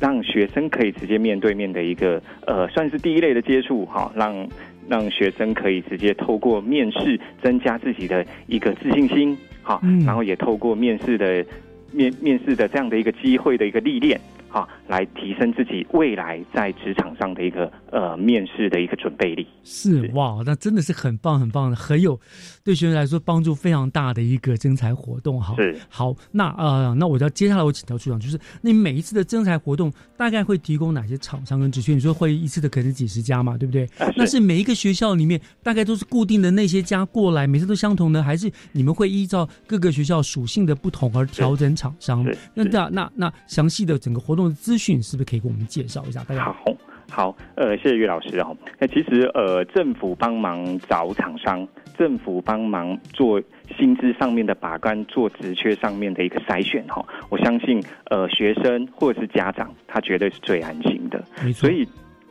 [0.00, 4.48] 让学生可以直接面对面的一个，呃，算是第一类的接触，哈，让
[4.88, 11.44] 让学生可以直接透过面试增加自己的一个自信心，好，然后也透过面试的
[11.92, 14.20] 面面试的这样的一个机会的一个历练。
[14.48, 19.46] 好，来提升自己未来在职场上的一个呃面试的一个准备力。
[19.62, 22.18] 是哇，那真的是很棒很棒的，很有
[22.64, 25.38] 对学生来说帮助非常大的一个征才活动。
[25.38, 31.92] 哈，是好，那呃，那我要接下来我请教处长，就是你每一次的征才活动大概会提供哪些厂商跟职缺？
[31.92, 33.86] 你说会一次的可能几十家嘛，对不对？
[34.16, 42.24] 那是每一个学校里面大概都是固定的那些家过来，每次都相同的，还是你们会依照各个学校属性的不同而调整厂商？
[42.54, 44.37] 那那那那详细的整个活动。
[44.50, 46.22] 资讯是不是可以给我们介绍一下？
[46.24, 46.76] 大家好，
[47.10, 48.54] 好，呃，谢谢岳老师哦。
[48.78, 53.42] 那其实呃，政府帮忙找厂商，政府帮忙做
[53.78, 57.02] 薪资上面的把关，做职缺上面的一个筛选哈。
[57.30, 61.24] 我相信呃，学生或者是家长，他绝对是最安心的。
[61.54, 61.88] 所以。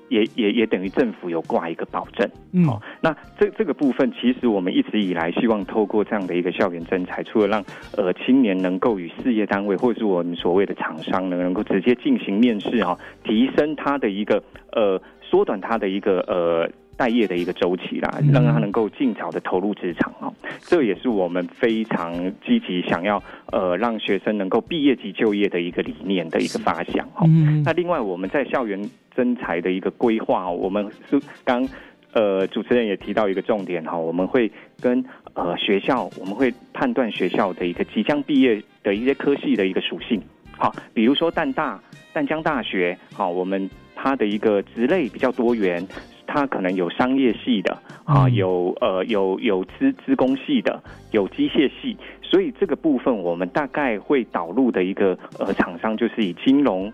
[0.09, 2.29] 也也也等于政府有挂一个保证，
[2.65, 7.63] 好，那这这个部分其实我们一直以来希望透过这样的一个校园征才，除了让
[7.95, 14.41] 呃青年能够与事业单位或者是我们所谓的厂商呢，能够直接进行面试哈，提升他的一个
[14.71, 16.69] 呃缩短他的一个呃。
[16.97, 22.11] 待业的一个周期啦，让他能够尽早的投入职场啊，这也是我们非常
[22.45, 23.21] 积极想要
[23.51, 27.25] 呃让学生能够毕业即就业的一个理念的一个发想哈。
[27.63, 31.65] 那另外我们在校园征才的一个规划，我们是刚
[32.13, 40.19] 呃主持人也提到一个重点哈，我们会跟呃学校，我们会判断学校的一个即将毕业的一些科系的一个属性，
[40.57, 41.79] 好，比如说淡大。
[42.13, 45.85] 淡江大学，好，我们它的一个职类比较多元，
[46.27, 56.91] 它可能有商业系的，啊，有呃有有资资工系的，有机械系，所以这个部分我们大概会导入的一个呃厂商就是以金融。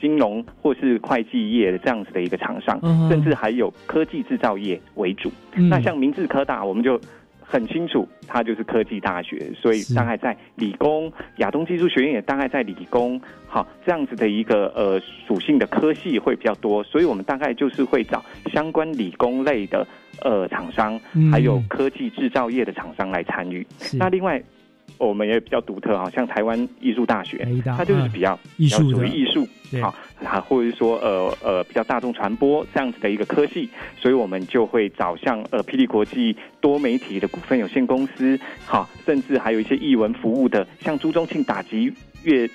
[0.00, 5.30] 金融或是会计业的这样子的一个厂商，甚至还有科技制造业为主。
[5.54, 6.98] 那像明治科大，我们就
[7.46, 19.86] 很清楚，它就是科技大学，所以大概在理工，亚东技术学院也大概在理工，好这样子的一个呃属性的科系会比较多，所以我们大概就是会找相关理工类的
[20.22, 20.98] 呃厂商，
[21.30, 23.66] 还有科技制造业的厂商来参与。
[23.92, 24.42] 那另外。
[24.98, 29.46] 我们也比较独特哈，像台湾艺术大学，它就是比较艺术属于艺术，
[29.82, 41.92] 好，啊，或者是说呃呃比较大众传播这样子的一个科系，所以我们就会找像呃霹雳国际多媒体的股份有限公司，好，甚至还有一些艺文服务的，像朱宗庆打击
[42.22, 42.48] 乐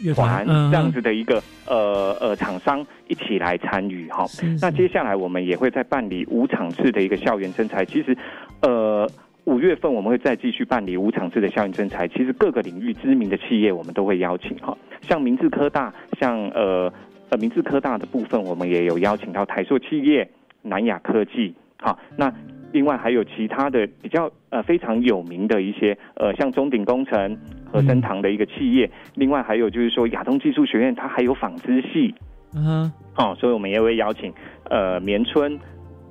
[0.00, 4.26] 乐团这样子的一个呃呃厂商一起来参与哈。
[4.60, 8.16] 那接下来我们也会在办理五场次的一个校园征才，其实
[8.62, 9.08] 呃。
[9.46, 16.92] 五月份我们会再继续办理无场次的校园征才，其实各个领域知名的企业我们都会邀请哈，像明治科大，像呃
[17.30, 20.28] 呃明治科大的部分，我们也有邀请到台塑企业、
[20.62, 22.32] 南亚科技，好，那
[22.72, 27.38] 另外还有其他的比较呃非常有名的一些呃像中鼎工程、
[27.70, 32.12] 和生堂的一个企业，另外还有就是说亚东技术学院，它还有纺织系，
[32.56, 34.34] 嗯，好，所以我们也会邀请
[34.68, 35.56] 呃棉村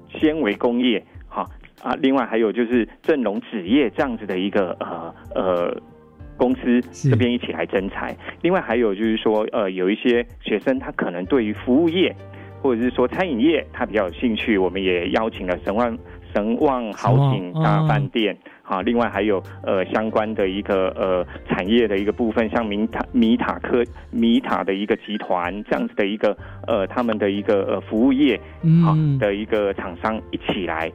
[0.07, 1.03] 纤维工业。
[1.81, 5.81] 啊，另外还有就是正隆纸业这样子的一个呃呃
[6.37, 8.15] 公司这边一起来征才。
[8.41, 12.15] 另外还有就是说，呃，有一些学生他可能对于服务业
[12.61, 15.97] 或者是说餐饮业他比较有兴趣，我们也邀请了神旺
[16.33, 18.35] 神旺豪景大饭店。
[18.63, 28.41] 好，另外还有呃相关的一个呃产业的一个部分，像米塔米塔科米塔的一个集团这样子的一个呃他们的一个呃服务业
[28.83, 30.91] 好的一个厂商一起来。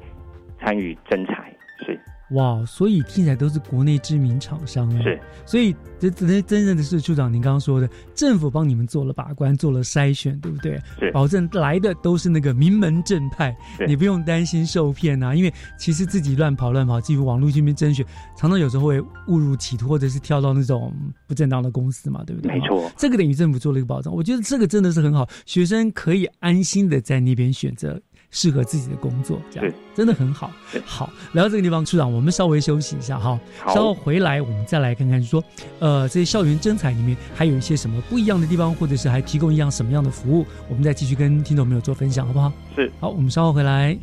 [0.61, 1.53] 参与征才
[1.85, 1.99] 是
[2.35, 10.81] 哇，所以听起来都是国内知名厂商是，所以这真真正的是处长您刚刚说的，政府帮你们做了把关，做了筛选，对不对？
[11.01, 13.53] 是，保证来的都是那个名门正派，
[13.85, 15.35] 你不用担心受骗呐。
[15.35, 18.07] 因为其实自己乱跑乱跑，进入网络这边甄选，
[18.37, 20.95] 常常有时候会误入歧途，或者是跳到那种
[21.27, 22.53] 不正当的公司嘛，对不对？
[22.53, 28.01] 没错，这个等于政府做了一个保障，我觉得这个真的是很好，学生可以安心的在那边选择。
[28.31, 30.51] 适合自己的工作，这样真的很好。
[30.85, 33.39] 好，来到这个地方，处长，我们稍微休息一下哈。
[33.69, 35.43] 稍后回来，我们再来看看，说，
[35.81, 42.53] 呃，这些校园征才里面还有一些什么不一样的地方，或者是还提供一样什么样的服务，我们再继续跟听众朋友做分享，好不好？
[42.77, 42.91] 是。
[43.01, 43.99] 好，我们稍后回来。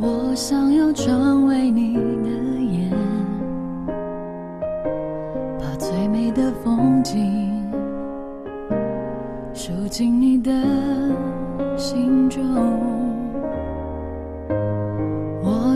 [0.00, 2.30] 我想要成为你的
[2.72, 2.90] 眼，
[5.58, 7.70] 把最美的风景
[9.54, 10.50] 收进你的
[11.76, 12.99] 心中。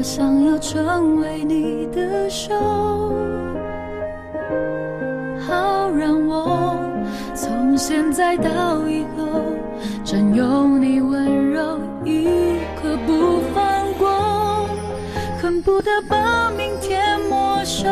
[0.05, 2.55] 想要成为你的手，
[5.41, 6.79] 好让我
[7.35, 9.41] 从现在到以后
[10.05, 12.27] 占有你温柔一
[12.77, 14.69] 刻不放过，
[15.41, 17.89] 恨不得把明天没收，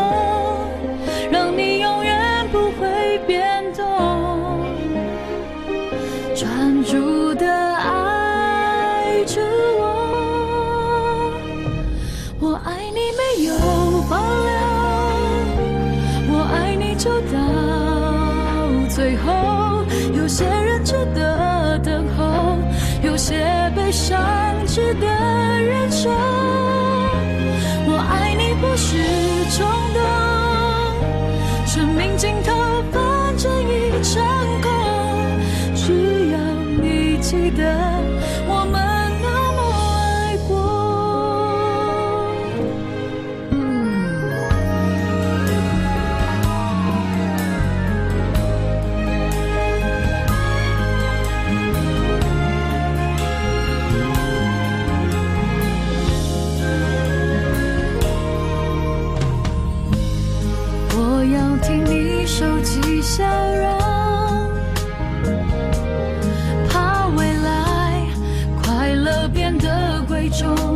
[70.32, 70.72] 中。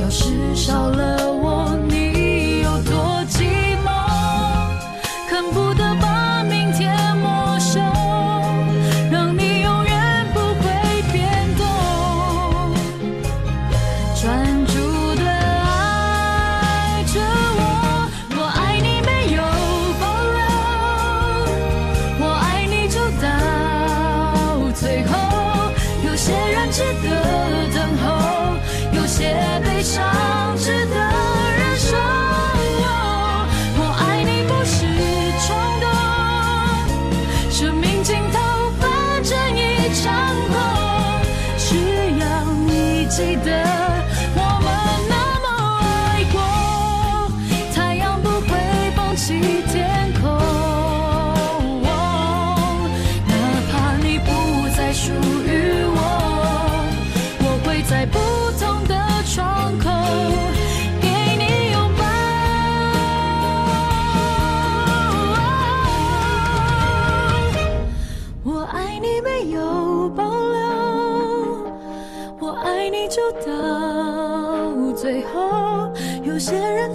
[0.00, 1.21] 要是少了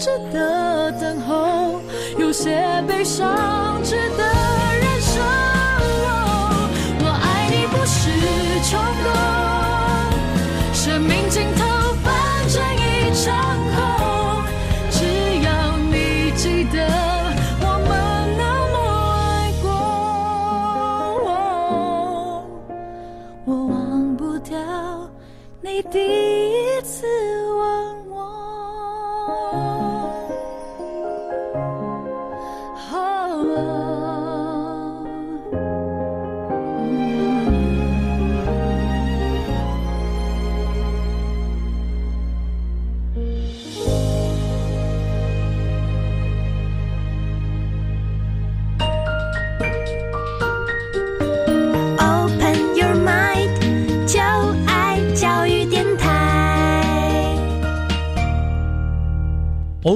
[0.08, 1.82] 值得等候，
[2.18, 3.67] 有些悲伤。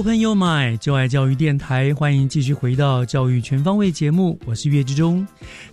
[0.02, 5.28] Open Your Mind，就爱教育电台，欢迎继续回到教育全方位节目，我是岳志忠。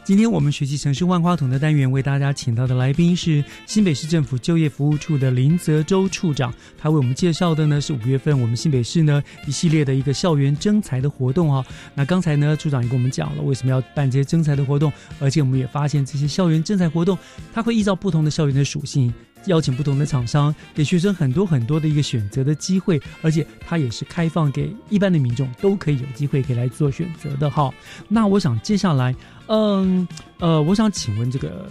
[0.05, 11.65] 今天我们学习城市万花筒的单元，为大家请到的来宾是新北市政府就业服务处的林泽洲处长，他为我们介绍的呢是五月份我们新北市呢一系列的一个校园征才的活动哈、
[11.95, 17.17] 那刚才呢处长也跟我们讲了为什么要办这些征才的活动，而且我们也发现这些校园征才活动，
[17.55, 19.11] 它会依照不同的校园的属性。
[19.47, 27.73] 邀请不同的厂商，给学生很多很多的一个选择的机会，而且它也是开放给一般的民众都可以有机会可以来做选择的哈。
[28.09, 29.15] 那我想接下来，
[29.47, 30.07] 嗯
[30.39, 31.69] 呃，我想请问这个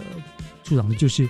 [0.64, 1.28] 处长的就是。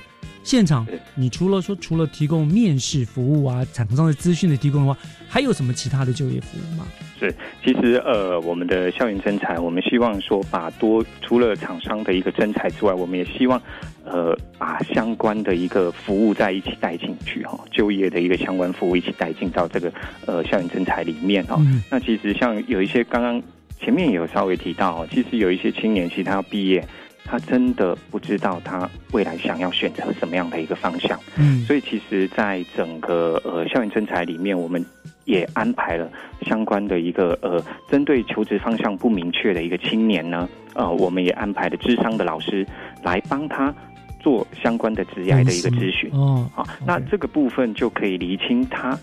[0.48, 6.86] 现场，你除了说除了提供面试服务啊，厂商的资讯的提供的话，还有什么其他的就业服务吗？
[7.20, 7.30] 是，
[7.62, 13.60] 其实呃，我们的校园征才，我们希望说把多除了厂商的一个征才之外，我们也希望
[14.06, 19.92] 呃把相关的一个服务在一起带进去哈、就业的一个相关服务一起带进到这个
[20.24, 23.42] 呃校园征才里面哈、嗯那其实像有一些刚刚
[23.78, 26.82] 前面也有稍微提到哦，其实有一些青年其实他要毕业。
[27.30, 34.82] 他真的不知道他未来想要选择什么样的一个方向，嗯所以其实，在整个呃校园征才里面，我们
[35.26, 36.10] 也安排了
[36.46, 42.66] 相关的一个呃，针对求职方向不明确的一个青年呢，呃，我们也安排了智商的老师
[43.02, 43.74] 来帮他
[44.18, 46.10] 做相关的职涯的一个咨询。
[46.12, 48.98] 哦，好，那这个部分就可以厘清他。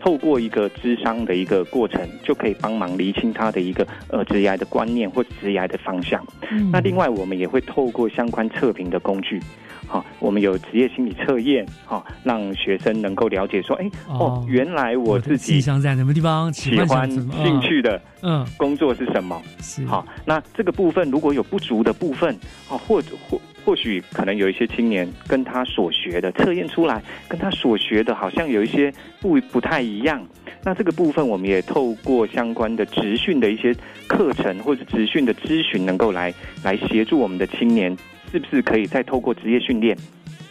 [0.00, 6.24] 透过一个智商的一个过程，就可以帮忙厘清他的一个呃职涯的观念或职涯的方向。
[6.50, 6.70] 嗯。
[6.70, 9.40] 那另外，我们也会透过相关测评的工具，
[9.86, 18.46] 好、我们有职业心理测验，好、让学生能够了解说，哎，哦，原来我自己在什么地方，喜欢、兴趣的嗯。
[18.56, 19.40] 工作是什么？
[19.60, 19.84] 是。
[19.86, 22.34] 好，那这个部分如果有不足的部分，
[22.68, 28.90] 哦，或者或或许可能有一些青年跟他所学的测验出来，跟他所学的好像有一些
[29.20, 30.26] 不不太一样。
[30.64, 36.32] 那这个部分，我们也透过相关的职训的一些课程或者职训的咨询，能够来
[36.64, 37.94] 来协助我们的青年，
[38.32, 39.94] 是不是可以再透过职业训练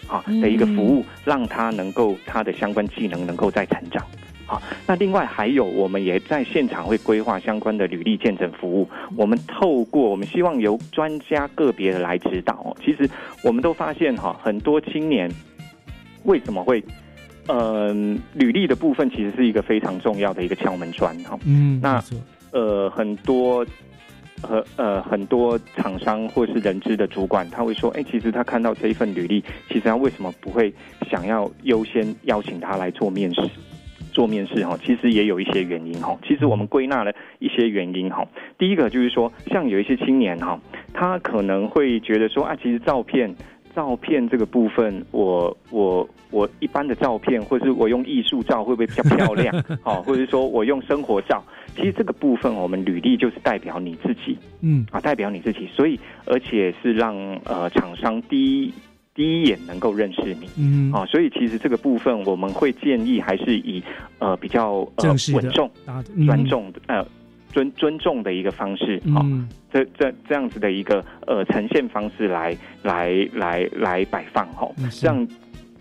[0.07, 4.05] 啊的一个服务，让他能够他的相关技能能够再成长。
[4.47, 8.89] 好，那另外还有，我们也在现场会规划相关的履历见证服务。
[9.17, 12.77] 我们透过，我们希望由专家个别的来指导哦。
[12.83, 13.09] 其实
[13.43, 15.29] 我们都发现哈，很多青年
[16.23, 16.81] 为什么会，
[17.47, 21.37] 嗯、履历的部分其实是一个非常重要的一个敲门砖哈。
[21.45, 22.01] 嗯，那
[22.51, 23.65] 呃，很多
[24.41, 30.73] 和呃很多厂商或是人资的主管，他会说，哎，其实他看到这一份履历，其实他为什么不会
[31.11, 33.41] 想要优先邀请他来做面试？
[34.17, 36.17] 做面试哈，其实也有一些原因哈。
[36.27, 38.27] 其实我们归纳了一些原因哈。
[38.57, 40.59] 第一个就是说，像有一些青年哈，
[40.91, 43.31] 他可能会觉得说啊，其实照片
[43.75, 49.55] 照片这个部分，我我我一般的照片，或者是我用艺术照会不会比较漂亮？
[49.83, 51.43] 哦， 或者是说我用生活照，
[51.75, 57.15] 其实这个部分我们履历就是代表你自己嗯啊，代表你自己，所以而且是让
[57.45, 58.73] 呃厂商第一
[59.17, 60.47] 第一眼能够认识你。
[60.57, 63.83] 嗯，啊，所以其实这个部分我们会建议还是以
[64.19, 65.69] 呃比较呃稳重、
[66.27, 67.05] 尊重的呃
[67.51, 75.01] 尊尊重的一个方式，啊、嗯这这这样子的一个呃呈现方式来来来来摆放哈，嗯是。
[75.01, 75.27] 这样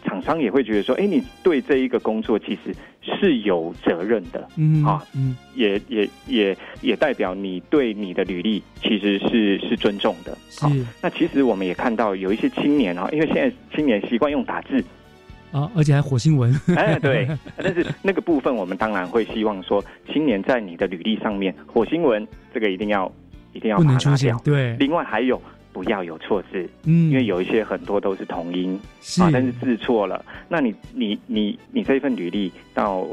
[0.05, 2.75] 厂商也会觉得说，哎，你对这一个工作其实
[3.21, 5.37] 是有责任的，嗯啊嗯。
[5.55, 10.37] 也也也也代表你对你的履历其实是是尊重的。
[10.61, 14.85] 好是那其实我们也看到有一些青年啊，因为现在青年习惯用打字，
[15.51, 17.27] 啊，而且还火星文，哎，对，
[17.57, 19.83] 但是那个部分我们当然会希望说，
[20.13, 23.11] 青年在你的履历上面，火星文这个一定要
[23.55, 25.41] 一定要不把它拿能出现掉。，对，另外还有
[25.77, 29.23] 不要有错字，嗯，因为有一些很多都是同音是。
[29.23, 33.07] 啊，但是字错了，那你你你你这一份履历到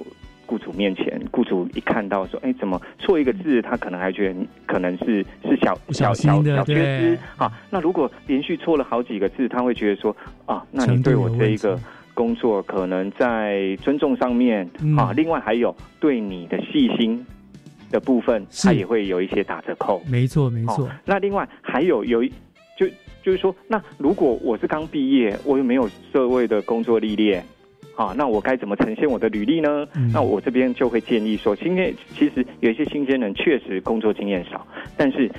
[0.45, 7.51] 雇主面前，雇主一看到说，哎，怎么错一个字，他可能还觉得你可能是是小小小小小缺失啊。
[7.70, 11.78] 那如果连续错了好几个字，他会觉得说，啊，那你对我这一个
[12.14, 14.95] 工作可能在尊重上面嗯。
[14.95, 17.26] 啊，另外还有对你的细心
[17.91, 18.68] 的部分，是。
[18.68, 20.01] 它也会有一些打折扣。
[20.07, 20.86] 没错没错。
[20.86, 22.32] 哦，那另外还有有一
[23.24, 27.43] 就就是说，那如果我是刚毕业，我又没有社会的工作历练，
[27.95, 29.88] 啊，那我该怎么呈现我的履历呢？
[29.95, 35.32] 嗯那我这边就会建议说，今天其实有一些新鲜人确实工作经验少，但是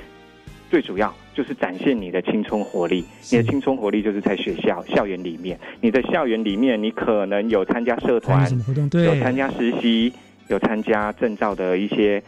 [0.70, 3.04] 最主要就是展现你的青春活力。
[3.30, 8.50] 你的青春活力就是在学校校园里面，你在校园里面，你可能有参加社团？
[8.76, 10.12] 有对，参加实习，
[10.48, 12.20] 有参加证照的一些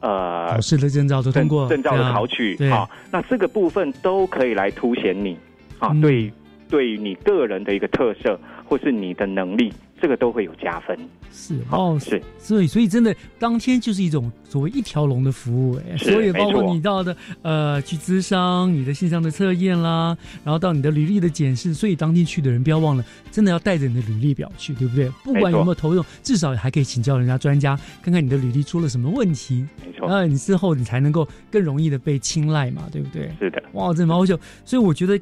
[0.00, 5.36] 呃考试的证照都通过，证照的考取，对好、那这个部分都可以来凸显你
[5.78, 6.00] 啊，嗯。
[6.00, 6.32] 对
[6.68, 10.98] 对于你个人的一个特色或是你的能力，这个都会有加分。
[11.32, 25.08] 是哦，是所以所以真的当天就是一种所谓一条龙的服务，哎，所以包括你到的呃去咨商，你的线上的测验啦，然后到你的履历的检视，所以当天去的人不要忘了，真的要带着你的履历表去，对不对？
[25.22, 33.30] 不管有没有投用，至少还可以请教人家专家，看看你的履历出了什么问题，没错，那你之后你才能够更容易的被青睐嘛，对不对？
[33.38, 34.38] 是的，哇，真的蛮优秀。
[34.64, 35.20] 所以我觉得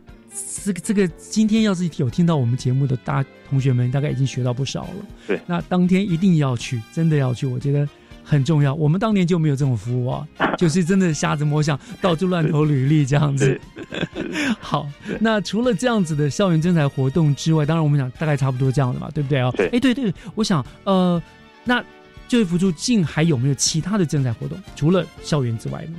[0.65, 4.95] 这个这个今天要是有听到我们节目的大同学们，大概已经学到不少了。
[5.27, 7.89] 对那当天一定要去，真的要去，我觉得
[8.23, 8.75] 很重要。
[8.75, 10.27] 我们当年就没有这种服务啊，
[10.59, 13.59] 就是真的瞎子摸象，到处乱投履历这样子。
[14.61, 14.89] 好，
[15.21, 19.51] 那除了这样子的校园征才活动之外，当然我们想大概差不多这样的嘛，对不对啊？
[19.53, 21.23] 对哎，对对，我想呃，
[21.65, 21.83] 那
[22.27, 24.61] 就业辅助竟还有没有其他的征才活动？
[24.77, 25.95] 除了校园之外呢？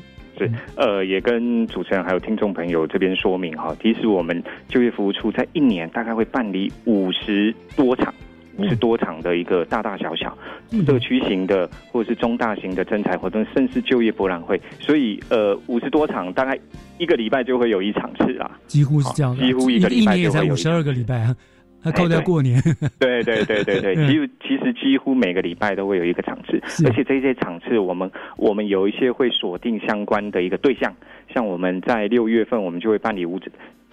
[0.46, 8.14] 是呃，也跟主持人还有听众朋友这边说明哈，其实我们就业服务处在一年大概会办理五十多场。
[8.58, 10.38] 五十多场的一个大大小小
[10.74, 10.86] 嗯。
[10.86, 16.60] 社区型的或者是中大型的征才活动，甚至就业博览会，所以呃五十多场，大概
[16.98, 18.60] 一个礼拜就会有一场次啊。
[18.68, 20.74] 几乎是这样的，几乎一个礼一拜年也才五十就会有一场。
[20.74, 21.36] 二个礼拜啊，
[21.82, 22.10] 还扣哎对。
[22.10, 22.62] 掉过年。
[23.00, 24.08] 对对对对对，嗯。
[24.08, 30.94] 其实其实几乎每个礼拜都会有一个场次，而且这些场次我们我们有一些会锁定相关的一个对象，
[31.34, 33.40] 像我们在六月份我们就会办理五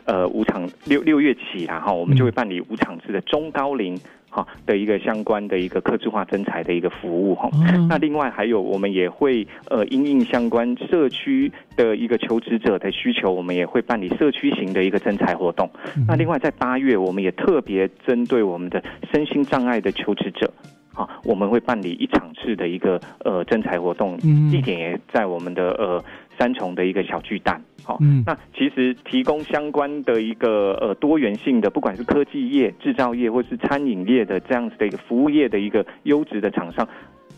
[0.07, 3.99] 呃五场六六月起啦哈，我们就会办理五场次的中高龄
[4.31, 7.49] 哈的一个相关的一个客制化征才的一个服务哈。
[7.53, 15.71] 哦那另外还有我们也会呃因应相关社区的一个求职者的需求，我们也会办理社区型的一个征才活动。
[16.09, 18.83] 那另外在八月，我们也特别针对我们的
[19.13, 20.53] 身心障碍的求职者。
[20.95, 26.03] 啊，我们会办理一场次的一个呃征才活动，嗯地点也在我们的呃
[26.39, 27.61] 三重的一个小巨蛋。
[27.87, 36.89] 好、嗯那其实提供相关的一个呃多元性的，不管是科技业、制造业或是餐饮业的这样子的一个服务业的一个优质的厂商，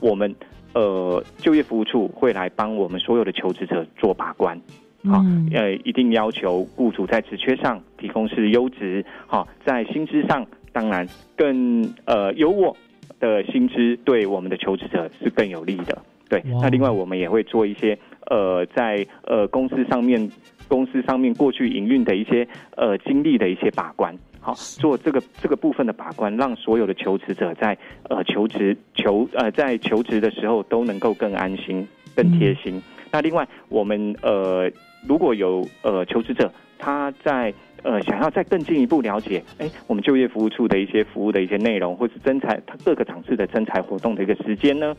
[0.01, 0.35] 我们
[0.73, 4.59] 呃就业服务处会来帮我们所有的求职者做把关。
[5.05, 12.75] 好、嗯呃，一定要求雇主在职缺上提供是优质，好、在薪资上当然更呃优渥
[13.21, 16.03] 的薪资，对我们的求职者是更有利的。
[16.29, 17.99] 对，那另外我们也会做一些
[18.31, 20.31] 呃，在呃公司上面
[20.69, 24.17] 公司上面过去营运的一些呃经历的一些把关。
[24.41, 27.77] 好，做这个这个部分的把关，让所有的求职者在
[28.09, 32.81] 呃求职求呃在求职的时候都能够更安心、更贴心。
[33.11, 34.71] 那另外，我们呃
[35.07, 37.53] 如果有呃求职者他在
[37.83, 44.97] 呃想要再更进一步了解，哎，我们就业服务处的一些服务的一些内容，或是征才他各个场次的征才活动的一个时间呢，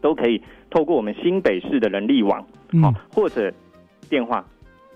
[0.00, 3.52] 都可以透过我们新北市的人力网，嗯好、或者
[4.08, 4.44] 电话。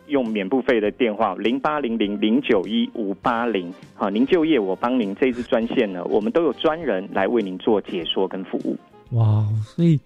[0.08, 8.76] 用免付费的电话零八零零零九一五八零，好，您就业我帮您这一支专线呢，我们都有专人来为您做解说跟服务。
[9.12, 9.46] 哇，
[9.76, 10.00] 所以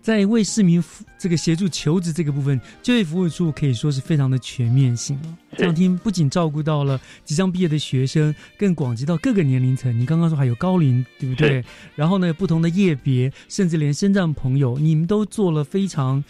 [0.00, 5.38] 在为市民服这个协助求职这个部分，就业服务处可以说是非常的全面性了。
[5.56, 9.98] 这两天不仅照顾到了即将毕业的学生，更广及到各个年龄层。
[9.98, 11.64] 你刚刚说还有高龄，对不对？
[11.96, 16.22] 然后呢，不同的业别，甚至连身障朋友，你们都做了非常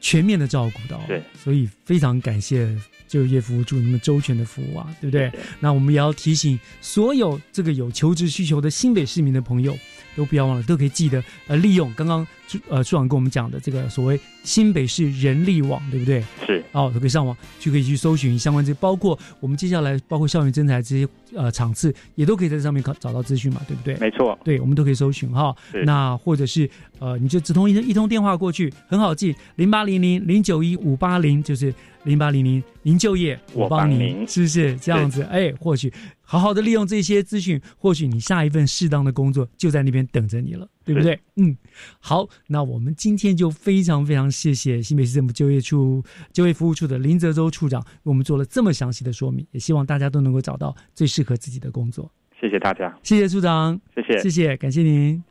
[0.00, 1.00] 全面的照顾到。
[1.06, 2.76] 对，所以非常感谢。
[3.06, 5.30] 就业服务处，你们周全的服务啊，对不对？
[5.60, 9.76] 那我们也要提醒所有这个有求职需求的新北市民的朋友，
[10.16, 12.26] 都不要忘了，都可以记得呃，利用刚刚
[12.68, 16.22] 呃处长跟我们讲的这个所谓新北市人力网，对不对？
[16.46, 23.96] 是哦，都可以上网就可以去搜寻相关这，包括我们接下来包括校园征才这些呃场次，也都可以在上面找找到资讯嘛，对不对？
[23.96, 25.54] 没错，对，我们都可以搜寻哈。
[25.84, 31.72] 那或者是呃，你就只通一一通电话过去，很好记，零八零零零九一五八零，就是。
[32.04, 35.22] 零八零零，您就业，我帮您，是不是这样子？
[35.22, 35.90] 哎，或许
[36.24, 41.20] 好好的利用这些资讯，或许你下一份适当的工作就在那边等着你了，对不对？
[41.36, 41.56] 嗯，
[42.00, 46.02] 好，那我们今天就非常非常谢谢新北市政府就业处
[46.32, 52.10] 就业服务处的林泽洲处长，为我们做了这么详细的说明，也希望大家都能够找到最适合自己的工作。
[52.40, 55.22] 谢谢大家，谢谢处长，谢谢，谢谢，感谢您。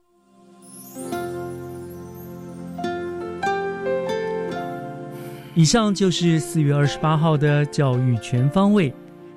[5.56, 8.92] 以上就是四月二十八号的教育全方位，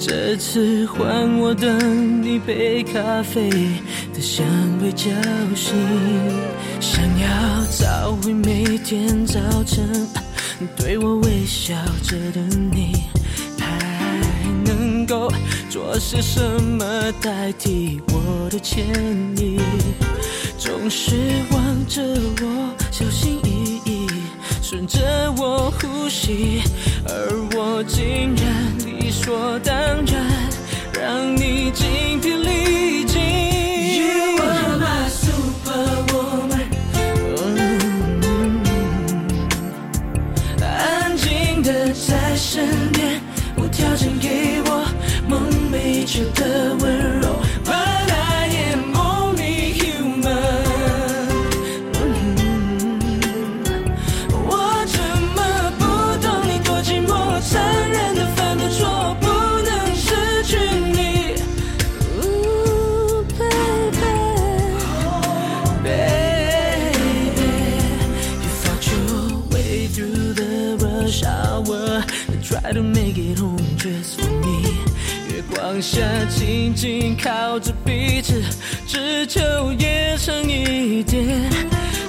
[0.00, 3.50] 这次换我等你杯咖啡
[4.14, 4.46] 的香
[4.82, 5.10] 味叫
[5.54, 5.76] 醒，
[6.80, 7.28] 想要
[7.70, 10.08] 找回每天早晨
[10.74, 12.40] 对我微笑着的
[12.72, 12.94] 你，
[13.58, 13.78] 还
[14.64, 15.30] 能够
[15.68, 18.86] 做些什么代替我的歉
[19.36, 19.60] 意？
[20.56, 21.14] 总是
[21.50, 22.02] 望着
[22.40, 23.59] 我小心翼翼。
[24.70, 25.00] 顺着
[25.36, 26.62] 我呼吸，
[27.04, 27.12] 而
[27.56, 30.24] 我竟然理所当然
[30.94, 32.99] 让你精疲力
[75.80, 78.42] 下紧紧靠着彼此，
[78.86, 79.40] 只求
[79.78, 81.24] 夜长一点。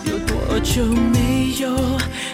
[0.06, 1.74] 有多久没有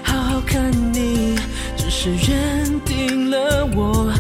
[0.01, 1.35] 好好看你？
[1.77, 4.11] 只是认定了我，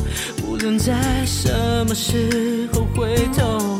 [0.45, 0.93] 无论在
[1.25, 1.49] 什
[1.87, 3.79] 么时候回头，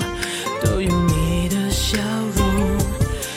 [0.63, 1.99] 都有你的笑
[2.35, 2.45] 容。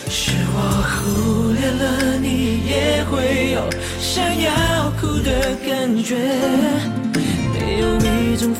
[0.09, 3.68] 是我忽略了你，也会有
[4.01, 6.16] 想要哭的感觉。
[7.53, 8.55] 没有一种。